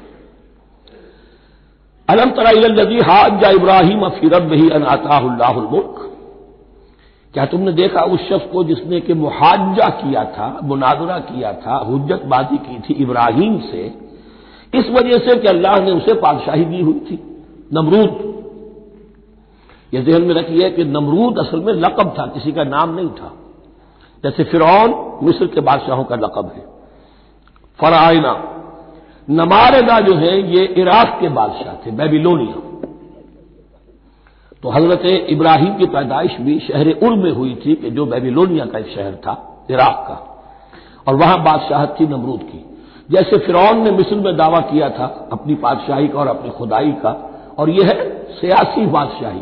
अलम 2.07 2.29
तराजी 2.31 2.99
हाजा 3.01 3.49
इब्राहिम 3.51 4.07
फिरब 4.09 4.53
ही 4.53 4.69
अनाताहुल्लामुल्क 4.71 6.03
क्या 7.33 7.45
तुमने 7.45 7.71
देखा 7.73 8.01
उस 8.05 8.19
शख्स 8.21 8.45
को 8.51 8.63
जिसने 8.63 8.99
कि 9.01 9.13
मुहाजा 9.15 9.89
किया 9.95 10.23
था 10.27 10.47
मुनादरा 10.63 11.17
किया 11.21 11.51
था, 11.55 11.75
हुज्जतबाजी 11.79 12.57
की 12.59 12.79
थी 12.79 12.93
इब्राहिम 13.03 13.57
से? 13.61 13.83
इस 14.73 14.89
वजह 14.91 15.17
से 15.19 15.35
कि 15.35 15.47
अल्लाह 15.47 15.79
ने 15.79 15.91
उसे 15.91 16.13
बादशाही 16.15 16.65
दी 16.65 16.81
हुई 16.81 16.99
थी, 17.01 17.19
नमरूद। 17.73 18.11
यह 19.93 20.03
जहन 20.03 20.21
में 20.21 20.33
रखिए 20.35 20.69
कि 20.69 20.83
नमरूद 20.85 21.39
असल 21.39 21.59
में 21.59 21.73
लकब 21.75 22.13
था, 22.17 22.25
किसी 22.27 22.51
का 22.51 22.63
नाम 22.65 22.95
नहीं 22.95 23.09
था। 23.09 23.31
जैसे 24.23 24.43
फिरौन 24.43 25.19
मिस्र 25.23 25.45
के 25.45 25.61
बादशाहों 25.61 26.03
का 26.03 26.15
लकब 26.15 26.51
है। 26.55 26.65
फरायना 27.81 28.53
नमारदा 29.29 29.99
जो 29.99 30.15
है, 30.15 30.51
ये 30.51 30.65
इराक 30.65 31.17
के 31.21 31.29
बादशाह 31.29 31.85
थे, 31.85 31.91
बेबीलोनिया। 31.91 32.67
तो 34.63 34.69
हज़रत 34.69 35.05
इब्राहिम 35.05 35.75
की 35.75 35.85
पैदाइश 35.85 36.37
भी 36.41 36.59
शहर 36.59 36.87
उर 37.03 37.15
में 37.15 37.31
हुई 37.31 37.61
थी 37.65 37.75
कि 37.75 37.91
जो 37.91 38.05
बेबीलोनिया 38.05 38.65
का 38.65 38.79
एक 38.79 38.87
शहर 38.95 39.15
था, 39.15 39.65
इराक 39.71 40.05
का। 40.07 40.33
और 41.07 41.15
वहाँ 41.15 41.43
बादशाह 41.43 41.85
थी 41.85 42.07
नमरूद 42.07 42.39
की। 42.43 42.77
जैसे 43.11 43.37
फिरौन 43.37 43.77
ने 43.77 43.91
मिस्र 43.91 44.15
में 44.15 44.37
दावा 44.37 44.59
किया 44.59 44.89
था, 44.89 45.29
अपनी 45.31 45.55
बादशाही 45.55 46.07
का 46.07 46.19
और 46.19 46.27
अपनी 46.27 46.49
खुदाई 46.49 46.91
का, 46.91 47.29
और 47.59 47.69
यह 47.69 47.87
है 47.87 48.25
सियासी 48.33 48.85
बादशाही 48.85 49.41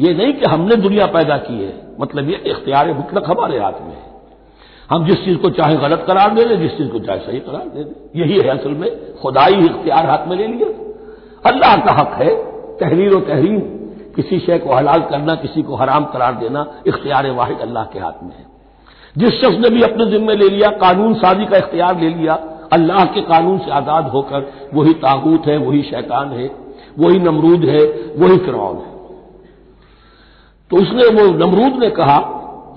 ये 0.00 0.12
नहीं 0.14 0.32
कि 0.32 0.46
हमने 0.46 0.76
दुनिया 0.76 1.06
पैदा 1.06 1.36
की 1.38 1.54
है। 1.54 1.72
मतलब 2.00 2.28
ये 2.30 2.36
इख्तियार 2.46 2.92
मुतलक 2.92 3.24
हमारे 3.26 3.58
हाथ 3.58 3.80
में 3.80 3.94
है। 3.94 4.08
हम 4.90 5.04
जिस 5.06 5.24
चीज़ 5.24 5.36
को 5.38 5.50
चाहे 5.50 5.76
गलत 5.76 6.04
करार 6.06 6.34
दे 6.34 6.44
दें, 6.44 6.60
जिस 6.60 6.76
चीज़ 6.76 6.88
को 6.88 6.98
चाहे 6.98 7.18
सही 7.18 7.40
करार 7.40 7.66
दे 7.68 7.84
दें, 7.84 8.20
यही 8.20 8.38
है 8.38 8.48
असल 8.48 8.70
में 8.70 8.88
खुदाई 9.14 9.64
इख्तियार 9.64 10.06
हाथ 10.06 10.26
में 10.28 10.36
ले 10.36 10.46
लिया। 10.46 10.68
अल्लाह 11.50 11.76
का 11.76 11.92
हक 11.92 12.14
है 12.22 12.34
तहरीर 12.78 13.14
और 13.14 13.20
तहरीम 13.20 13.60
किसी 14.16 14.38
शय 14.38 14.58
को 14.58 14.74
हलाल 14.74 15.00
करना, 15.00 15.34
किसी 15.34 15.62
को 15.62 15.74
हराम 15.74 16.04
करार 16.04 16.34
देना, 16.34 16.66
इख्तियार 16.86 17.30
वाहिद 17.30 17.58
अल्लाह 17.58 17.84
के 17.84 17.98
हाथ 17.98 18.22
में 18.22 18.30
है। 18.30 18.46
जिस 19.16 19.40
शख्स 19.40 19.58
ने 19.58 19.70
भी 19.70 19.82
अपने 19.82 20.06
जिम्मे 20.06 20.34
ले 20.34 20.48
लिया, 20.48 20.70
कानून 20.78 21.14
साजी 21.14 21.44
का 21.44 21.56
इख्तियार 21.56 22.00
ले 22.00 22.08
लिया, 22.08 22.34
अल्लाह 22.72 23.04
के 23.04 23.20
कानून 23.22 23.58
से 23.58 23.70
आज़ाद 23.70 24.08
होकर 24.08 24.50
वही 24.74 24.92
ताबूत 24.94 25.46
है, 25.46 25.56
वही 25.58 25.82
शैतान 25.82 26.32
है, 26.32 26.50
वही 26.98 27.18
नमरूद 27.18 27.64
है, 27.64 27.82
वही 28.16 28.36
फिरौन 28.38 28.76
है। 28.76 28.89
तो 30.70 30.76
उसने 30.76 31.06
वो 31.12 31.26
नमरूद 31.36 31.82
ने 31.82 31.90
कहा 31.90 32.18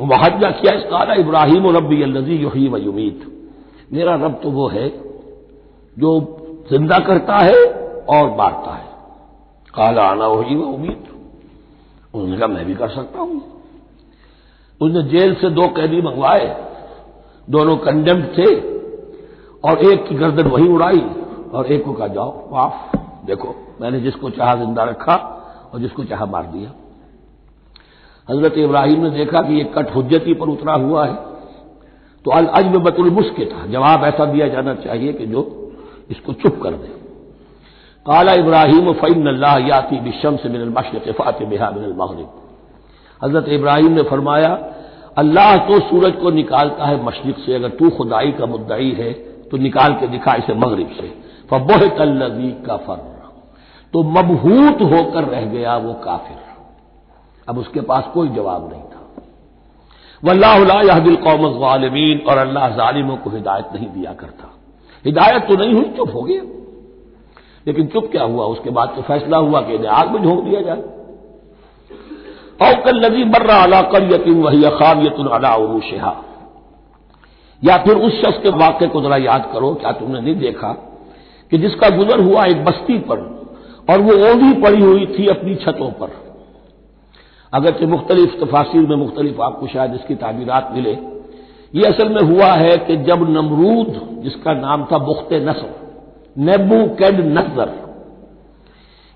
मुहजा 0.01 0.49
किया 0.51 0.73
इस 0.73 0.84
काला 0.84 1.13
इब्राहिम 1.13 1.69
रबी 1.77 2.01
अल्लजी 2.03 2.36
यही 2.36 2.67
व 2.67 2.77
युमीत। 2.77 3.29
मेरा 3.93 4.15
रब 4.15 4.39
तो 4.43 4.51
वो 4.51 4.67
है 4.67 4.89
जो 5.97 6.19
ज़िंदा 6.69 6.99
करता 6.99 7.38
है 7.38 7.63
और 8.10 8.29
बांटता 8.29 8.73
है। 8.73 8.88
काला 9.73 10.03
आना 10.03 10.27
वही 10.27 10.56
व 10.56 10.62
उम्मीद 10.62 11.08
उसने 12.13 12.38
कहा, 12.38 12.47
मैं 12.47 12.65
भी 12.65 12.75
कर 12.75 12.89
सकता 12.89 13.19
हूँ। 13.19 13.41
उसने 14.82 15.03
जेल 15.03 15.34
से 15.36 15.49
दो 15.49 15.67
कैदी 15.67 16.01
मंगवाए, 16.01 16.45
दोनों 17.47 17.77
कंडेम्ड 17.77 18.25
थे, 18.38 18.49
और 19.63 19.86
एक 19.86 20.08
की 20.08 20.15
गर्दन 20.15 20.47
वही 20.47 20.67
उड़ाई 20.67 20.99
और 21.53 21.71
एक 21.71 21.84
को 21.86 21.93
कहा, 21.93 22.08
जाओ, 22.08 22.49
माफ़, 22.51 22.97
देखो, 23.25 23.56
मैंने 23.82 23.99
जिसको 23.99 24.29
चाहा 24.29 24.56
ज़िंदा 24.56 24.84
रखा 24.84 25.15
और 25.73 25.79
जिसको 25.79 26.03
चाहा 26.03 26.25
मार 26.25 26.43
दिया। 26.43 26.71
हज़रत 28.28 28.58
इब्राहिम 28.58 29.04
ने 29.04 29.10
देखा 29.10 29.42
कि 29.42 29.54
यह 29.54 29.72
कट 29.76 29.96
हुज्जती 29.96 30.34
पर 30.34 30.50
उतरा 30.50 30.74
हुआ 30.76 31.06
है। 31.06 31.16
तो 32.26 32.32
अल 32.32 32.46
अजब 32.58 33.00
मुस्क 33.12 33.40
था। 33.44 33.66
जवाब 33.68 34.04
ऐसा 34.04 34.26
दिया 34.26 34.48
जाना 34.48 34.74
चाहिए 34.76 35.14
कि 35.14 35.26
जो 35.26 35.42
इसको 36.12 36.34
चुप 36.34 36.60
कर 36.64 36.72
दे। 36.74 36.88
काला 38.06 38.34
इब्राहिम, 38.34 38.92
फ़ैन 38.94 39.28
याति 39.64 40.00
बिशम 40.00 40.38
से 40.38 40.50
मिनल 40.50 40.70
मशरक 40.70 41.16
फ़ात 41.18 41.44
बिहा 41.44 41.70
मिनल 41.72 41.94
मगरब। 41.94 42.30
हज़रत 43.22 43.50
इब्राहिम 43.50 43.92
ने 43.92 44.04
फरमाया, 44.04 44.54
अल्लाह 45.18 45.58
तो 45.68 45.80
सूरज 45.80 46.16
को 46.22 46.32
निकालता 46.32 46.86
है 46.86 47.04
मशरक 47.06 47.38
से। 47.38 47.54
अगर 47.56 47.70
तू 47.80 47.90
खुदाई 47.90 48.32
का 48.32 48.46
मुद्दई 48.46 48.92
है 48.92 49.12
तो 49.52 49.58
निकाल 49.60 49.94
के 49.94 50.08
दिखा 50.08 50.34
इसे 50.36 50.54
मगरब 50.56 50.90
से। 50.92 51.12
फबोह 51.50 51.88
तल्लजी 51.98 52.52
का 52.68 52.78
फर 52.78 53.12
तो 53.94 54.04
मबहूत 54.04 54.82
होकर 54.84 55.24
रह 55.26 55.46
गया 55.48 55.76
वो 55.78 55.94
काफिर। 56.04 56.38
अब 57.47 57.58
उसके 57.58 57.82
पास 57.82 58.03
कोई 58.13 58.29
जवाब 58.29 58.69
नहीं 58.71 58.82
था। 58.82 59.01
वल्लाहदिल 60.23 61.15
कौममीन 61.23 62.19
और 62.19 62.38
अल्लाह 62.38 62.69
जालिमों 62.69 63.17
को 63.17 63.29
हिदायत 63.29 63.73
नहीं 63.75 63.88
दिया 63.89 64.13
करता। 64.13 64.49
हिदायत 65.06 65.47
तो 65.47 65.56
नहीं 65.56 65.73
हुई, 65.73 65.89
चुप 65.97 66.13
हो 66.15 66.21
गया 66.21 66.41
लेकिन 67.67 67.88
चुप 67.88 68.08
क्या 68.12 68.23
हुआ? 68.23 68.45
उसके 68.45 68.69
बाद 68.69 68.93
तो 68.95 69.01
फैसला 69.01 69.38
हुआ 69.38 69.62
कि 69.62 69.73
इन्हें 69.73 69.89
आग 69.91 70.12
में 70.12 70.23
झोंक 70.23 70.43
दिया 70.43 70.62
जाए। 70.62 70.82
औकल 72.62 73.06
नदी 73.06 73.23
बर्रा 73.25 73.56
अला 73.63 73.82
करियतिन 73.82 74.41
वही 74.41 74.63
अखावियतुल 74.63 75.27
अला 75.27 75.53
उरूशहा। 75.56 76.15
या 77.62 77.77
फिर 77.77 77.97
उस 77.97 78.21
शख्स 78.21 78.41
के 78.43 78.49
वाक्य 78.49 78.88
को 78.88 79.01
जरा 79.01 79.17
याद 79.17 79.49
करो, 79.53 79.73
क्या 79.73 79.91
तुमने 79.91 80.21
नहीं 80.21 80.36
देखा 80.36 80.71
कि 81.51 81.58
जिसका 81.58 81.89
गुजर 81.89 82.19
हुआ 82.19 82.45
एक 82.45 82.63
बस्ती 82.65 82.97
पर, 83.01 83.19
और 83.89 84.01
वो 84.01 84.13
ओढ़ी 84.23 84.53
पड़ी 84.62 84.82
हुई 84.82 85.06
थी 85.08 85.27
अपनी 85.27 85.56
छतों 85.56 85.89
पर। 85.91 86.23
अगरचे 87.54 87.86
मुख्तलिफ़ 87.86 88.36
तफासिर 88.39 88.82
में 88.82 88.96
मुख्तलिफ़ 88.98 89.42
आपको 89.42 89.68
शायद 89.68 89.94
इसकी 89.96 90.16
ताबीरात 90.18 90.70
मिले। 90.74 90.92
ये 91.74 91.86
असल 91.88 92.10
में 92.10 92.22
हुआ 92.24 92.52
है 92.54 92.78
कि 92.80 92.96
जब 93.04 93.22
नमरूद, 93.30 94.22
जिसका 94.24 94.54
नाम 94.56 94.86
था 94.86 94.98
बुख्त 95.00 95.34
नसर, 95.44 95.74
नेबू 96.39 96.84
कैड 96.96 97.20
नज़र 97.28 97.82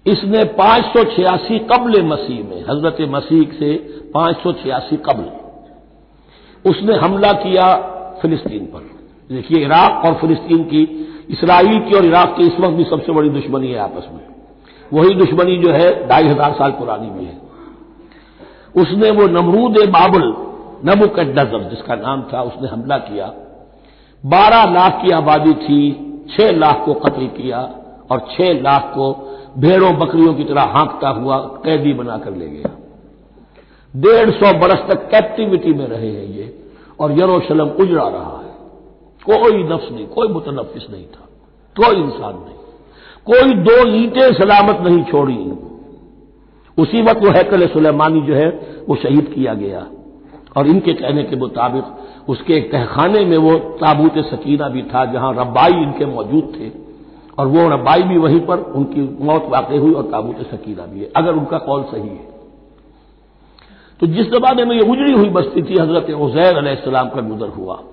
इसने 0.06 0.44
पाँच 0.56 0.86
सौ 0.86 1.04
छियासी 1.06 1.58
कबल 1.70 2.02
मसीह 2.04 2.44
में, 2.44 2.64
हज़रत 2.70 2.98
मसीह 3.10 3.58
से 3.60 3.74
पाँच 4.14 4.36
सौ 4.38 4.52
छियासी 4.54 4.98
कबल 5.08 5.28
उसने 6.66 6.96
हमला 6.96 7.32
किया 7.34 7.66
फिलिस्तीन 8.22 8.66
पर। 8.66 8.86
देखिए, 9.30 9.60
इराक 9.60 10.06
और 10.06 10.14
फिलिस्तीन 10.14 10.64
की, 10.64 10.82
इसराइल 11.30 11.80
की 11.80 11.96
और 11.96 12.06
इराक 12.06 12.36
की 12.38 12.44
इस 12.44 12.60
वक्त 12.60 12.74
भी 12.74 12.84
सबसे 12.84 13.14
बड़ी 13.14 13.30
दुश्मनी 13.30 13.72
है 13.72 13.80
आपस 13.80 14.08
में। 14.14 14.26
वही 14.92 15.16
दुश्मनी 15.16 15.58
जो 15.58 15.72
है 15.72 16.08
ढाई 16.08 16.28
हज़ार 16.28 16.54
साल 16.54 16.72
पुरानी 16.72 17.10
भी 17.10 17.26
है। 17.26 17.47
उसने 18.76 19.12
वो 19.12 19.28
नमरूद 19.30 19.78
बाबुल 19.90 20.26
नबुकड 20.86 21.40
नज़र 21.40 21.70
जिसका 21.70 21.96
नाम 21.96 22.22
था, 22.24 22.42
उसने 22.42 22.68
हमला 22.68 22.98
किया। 22.98 23.34
बारह 24.24 24.64
लाख 24.72 25.02
की 25.02 25.12
आबादी 25.12 25.54
थी, 25.54 25.80
छह 26.32 26.52
लाख 26.52 26.84
को 26.86 26.94
कत्ल 26.94 27.28
किया 27.38 27.60
और 28.12 28.20
छह 28.32 28.62
लाख 28.62 28.92
को 28.96 29.12
भेड़ों, 29.58 29.94
बकरियों 29.98 30.34
की 30.34 30.44
तरह 30.44 30.62
हाँकता 30.74 31.10
हुआ 31.10 31.38
कैदी 31.66 31.94
बनाकर 31.94 32.36
ले 32.36 32.48
गया। 32.48 32.72
डेढ़ 33.94 34.30
सौ 34.32 34.52
बरस 34.60 34.84
तक 34.90 35.08
कैप्टिविटी 35.10 35.74
में 35.74 35.88
रहे 35.88 36.12
हैं 36.12 36.26
ये 36.30 36.54
और 37.00 37.12
यरूशलम 37.12 37.70
उजड़ा 37.80 38.08
रहा 38.10 38.38
है। 38.38 38.56
कोई 39.26 39.64
नफ्स 39.64 39.92
नहीं, 39.92 40.08
कोई 40.08 40.28
मुतनफिस 40.28 40.90
नहीं 40.92 41.06
था, 41.06 41.26
कोई 41.76 42.02
इंसान 42.02 42.34
नहीं। 42.36 42.56
कोई 43.28 43.54
दो 43.64 43.78
ईंटें 43.88 44.34
सलामत 44.34 44.88
नहीं 44.88 45.04
छोड़ी। 45.04 45.38
उसी 46.78 47.02
वक्त 47.02 47.24
वो 47.24 47.32
हैकल 47.32 47.68
सुलेमानी 47.68 48.22
जो 48.22 48.34
है, 48.36 48.48
वो 48.90 48.96
शहीद 48.96 49.32
किया 49.36 49.54
गया। 49.54 49.88
और 50.58 50.68
इनके 50.68 50.94
कहने 50.94 51.24
के 51.24 51.36
मुताबिक, 51.36 51.84
उसके 52.30 52.62
तहखाने 52.62 53.26
में 53.26 53.38
वो 53.38 53.56
ताबूत 53.56 54.14
सकीना 54.18 54.70
भी 54.70 54.82
था, 54.82 55.06
जहाँ 55.06 55.34
रब्बाई 55.34 55.72
इनके 55.72 56.06
मौजूद 56.06 56.54
थे। 56.60 56.88
और 57.40 57.48
वो 57.48 57.70
रब्बाई 57.70 58.04
भी 58.04 58.18
वहीं 58.18 58.40
पर 58.40 58.58
उनकी 58.58 59.26
मौत 59.26 59.46
वाक़ 59.46 59.74
हुई 59.74 59.94
और 59.94 60.04
ताबूत 60.04 60.38
सकीना 60.38 60.86
भी 60.86 61.00
है, 61.00 61.10
अगर 61.16 61.34
उनका 61.34 61.58
कौल 61.58 61.84
सही 61.84 62.10
है। 62.10 62.38
तो 64.00 64.08
जिस 64.08 64.32
जमाने 64.32 64.66
में 64.66 64.76
ये 64.76 64.82
उजड़ी 64.82 65.14
हुई 65.14 65.30
बस्ती 65.30 65.62
थी, 65.62 65.74
हज़रत 65.74 66.10
उजैर 66.10 66.58
अलैहिस्सलाम 66.58 67.10
का 67.10 67.22
गुजर 67.22 67.48
हुआ। 67.48 67.84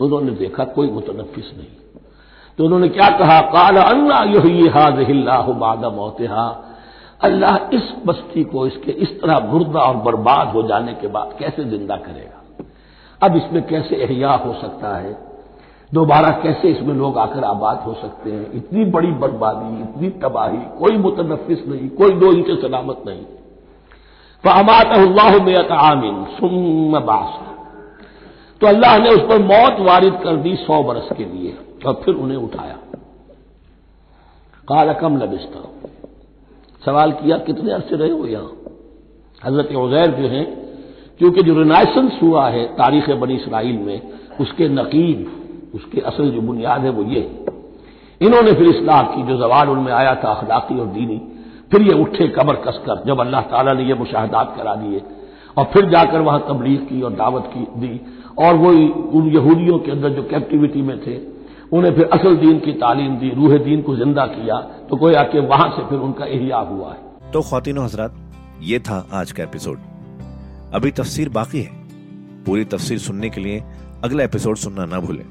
उन्होंने 0.00 0.30
देखा 0.30 0.64
कोई 0.64 0.90
मुतनफिस 0.90 1.56
नहीं। 1.56 1.66
तो 2.58 2.64
उन्होंने 2.64 2.88
क्या 2.88 3.08
कहा? 3.08 3.40
काला 3.40 3.82
अन्ना 3.82 4.18
यही 4.18 4.68
हाजहिल्ला 4.68 5.40
बाद 5.40 5.84
मौतहा। 5.84 6.70
अल्लाह 7.24 7.56
इस 7.76 7.92
बस्ती 8.06 8.44
को 8.44 8.66
इसके 8.66 8.92
इस 8.92 9.20
तरह 9.20 9.38
मुर्दा 9.38 9.80
और 9.80 9.96
बर्बाद 9.96 10.48
हो 10.48 10.62
जाने 10.62 10.94
के 10.94 11.08
बाद 11.08 11.36
कैसे 11.38 11.64
ज़िंदा 11.64 11.96
करेगा? 11.96 12.40
अब 13.22 13.36
इसमें 13.36 13.62
कैसे 13.62 13.96
एहया 13.96 14.30
हो 14.30 14.52
सकता 14.52 14.96
है? 14.96 15.12
दोबारा 15.94 16.30
कैसे 16.42 16.68
इसमें 16.68 16.94
लोग 16.94 17.18
आकर 17.18 17.44
आबाद 17.44 17.82
हो 17.86 17.94
सकते 17.94 18.32
हैं? 18.32 18.52
इतनी 18.52 18.84
बड़ी 18.84 19.12
बर्बादी, 19.12 19.82
इतनी 19.82 20.10
तबाही, 20.20 20.58
कोई 20.78 20.96
मुतनफिस 20.96 21.66
नहीं, 21.68 21.88
कोई 21.90 22.12
दो 22.12 22.32
इंच 22.32 22.50
सलामत 22.62 23.02
नहीं। 23.06 23.24
अल्लाह 24.44 25.44
में 25.44 25.68
आमिन 25.70 26.24
सुम 26.24 26.98
बास। 27.00 27.38
तो 28.60 28.66
अल्लाह 28.66 28.98
ने 28.98 29.10
उस 29.10 29.20
पर 29.20 29.38
मौत 29.38 29.80
वारिद 29.80 30.14
कर 30.24 30.36
दी 30.36 30.56
सौ 30.56 30.82
बरस 30.82 31.08
के 31.16 31.24
लिए, 31.24 31.56
और 31.86 31.94
फिर 32.04 32.14
उन्हें 32.14 32.38
उठाया। 32.38 32.76
काल 34.68 34.92
कम 34.92 35.16
लबिस्ता। 35.16 35.60
सवाल 36.86 37.12
किया, 37.12 37.38
कितने 37.38 37.72
अरसे 37.72 37.96
रहे 37.96 38.10
हो 38.10 38.26
यहाँ? 38.26 38.52
हज़रत 39.46 39.72
उजैर 39.76 40.10
जो 40.10 40.28
है, 40.28 40.44
क्योंकि 41.18 41.42
जो 41.42 41.58
रिनाइसेंस 41.58 42.18
हुआ 42.22 42.48
है 42.48 42.64
तारीख 42.64 43.10
बनी 43.10 43.34
इसराइल 43.34 43.78
में, 43.78 44.02
उसके 44.40 44.68
नकीब, 44.68 45.30
उसके 45.74 46.00
असल 46.00 46.30
जो 46.30 46.40
बुनियाद 46.40 46.80
है 46.80 46.90
वो 46.90 47.02
ये। 47.02 47.44
इन्होंने 48.20 48.52
फिर 48.52 48.68
इसलाह 48.68 49.02
की, 49.02 49.22
जो 49.22 49.36
जवाल 49.36 49.68
उनमें 49.68 49.92
आया 49.92 50.14
था, 50.14 50.28
अखलाकी 50.28 50.80
और 50.80 50.86
दीनी, 50.86 51.20
फिर 51.72 51.82
ये 51.82 51.94
उठे 51.94 52.28
कमर 52.28 52.54
कसकर, 52.54 53.02
जब 53.06 53.20
अल्लाह 53.20 53.40
ताला 53.40 53.72
ने 53.72 53.84
ये 53.84 53.94
मुशाहदात 53.94 54.54
करा 54.56 54.74
दिए, 54.74 55.02
और 55.58 55.64
फिर 55.64 55.88
जाकर 55.88 56.20
वहाँ 56.20 56.44
तबलीग 56.48 56.80
की 56.80 57.02
और 57.02 57.12
दावत 57.12 57.50
की 57.54 57.66
दी, 57.80 58.00
और 58.38 58.54
वो 58.54 58.68
उन 59.18 59.28
यहूदियों 59.28 59.78
के 59.78 59.90
अंदर 59.90 60.08
जो 60.08 60.22
कैप्टिविटी 60.22 60.82
में 60.82 60.98
थे 60.98 61.33
उन्हें 61.74 61.94
फिर 61.94 62.04
असल 62.12 62.36
दीन 62.36 62.58
की 62.60 62.72
तालीम 62.80 63.16
दी, 63.18 63.30
रूह 63.30 63.56
दीन 63.58 63.80
को 63.82 63.94
ज़िंदा 63.96 64.26
किया 64.26 64.60
तो 64.90 64.96
कोई 64.96 65.14
आके 65.16 65.40
वहाँ 65.46 65.68
से 65.70 65.88
फिर 65.88 65.98
उनका 66.00 66.26
एहिया 66.26 66.58
हुआ 66.58 66.90
है। 66.90 67.30
तो 67.32 67.40
खातिन 67.42 67.78
हजरात, 67.78 68.14
ये 68.62 68.78
था 68.80 69.06
आज 69.12 69.32
का 69.32 69.42
एपिसोड। 69.42 69.78
अभी 70.74 70.90
तफसीर 70.92 71.28
बाकी 71.30 71.62
है। 71.62 71.82
पूरी 72.46 72.64
तफसीर 72.66 72.98
सुनने 73.00 73.30
के 73.30 73.40
लिए 73.40 73.62
अगला 74.04 74.24
एपिसोड 74.24 74.56
सुनना 74.56 74.86
ना 74.86 75.00
भूलें। 75.00 75.24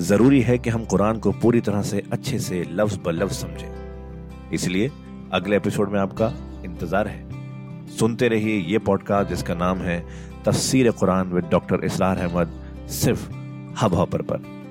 ज़रूरी 0.00 0.40
है 0.42 0.58
कि 0.58 0.70
हम 0.70 0.84
कुरान 0.84 1.18
को 1.18 1.32
पूरी 1.42 1.60
तरह 1.60 1.82
से 1.82 2.02
अच्छे 2.12 2.38
से 2.40 2.64
लफ्ज 2.70 2.98
ब 3.04 3.10
लफ्ज 3.12 3.34
समझें। 3.34 4.50
इसलिए 4.54 4.90
अगले 5.32 5.56
एपिसोड 5.56 5.92
में 5.92 6.00
आपका 6.00 6.32
इंतज़ार 6.64 7.08
है। 7.08 7.86
सुनते 7.98 8.28
रहिए 8.28 8.58
ये 8.62 8.78
पॉडकास्ट 8.80 9.30
जिसका 9.30 9.54
नाम 9.56 9.78
है 9.80 10.02
तफसीर 10.46 10.90
कुरान 10.90 11.32
विद 11.32 11.48
डॉक्टर 11.50 11.84
इसरार 11.84 12.18
अहमद, 12.18 12.60
सिर्फ़ 12.90 13.30
हब 13.82 13.94
हॉपर 13.94 14.22
पर। 14.22 14.61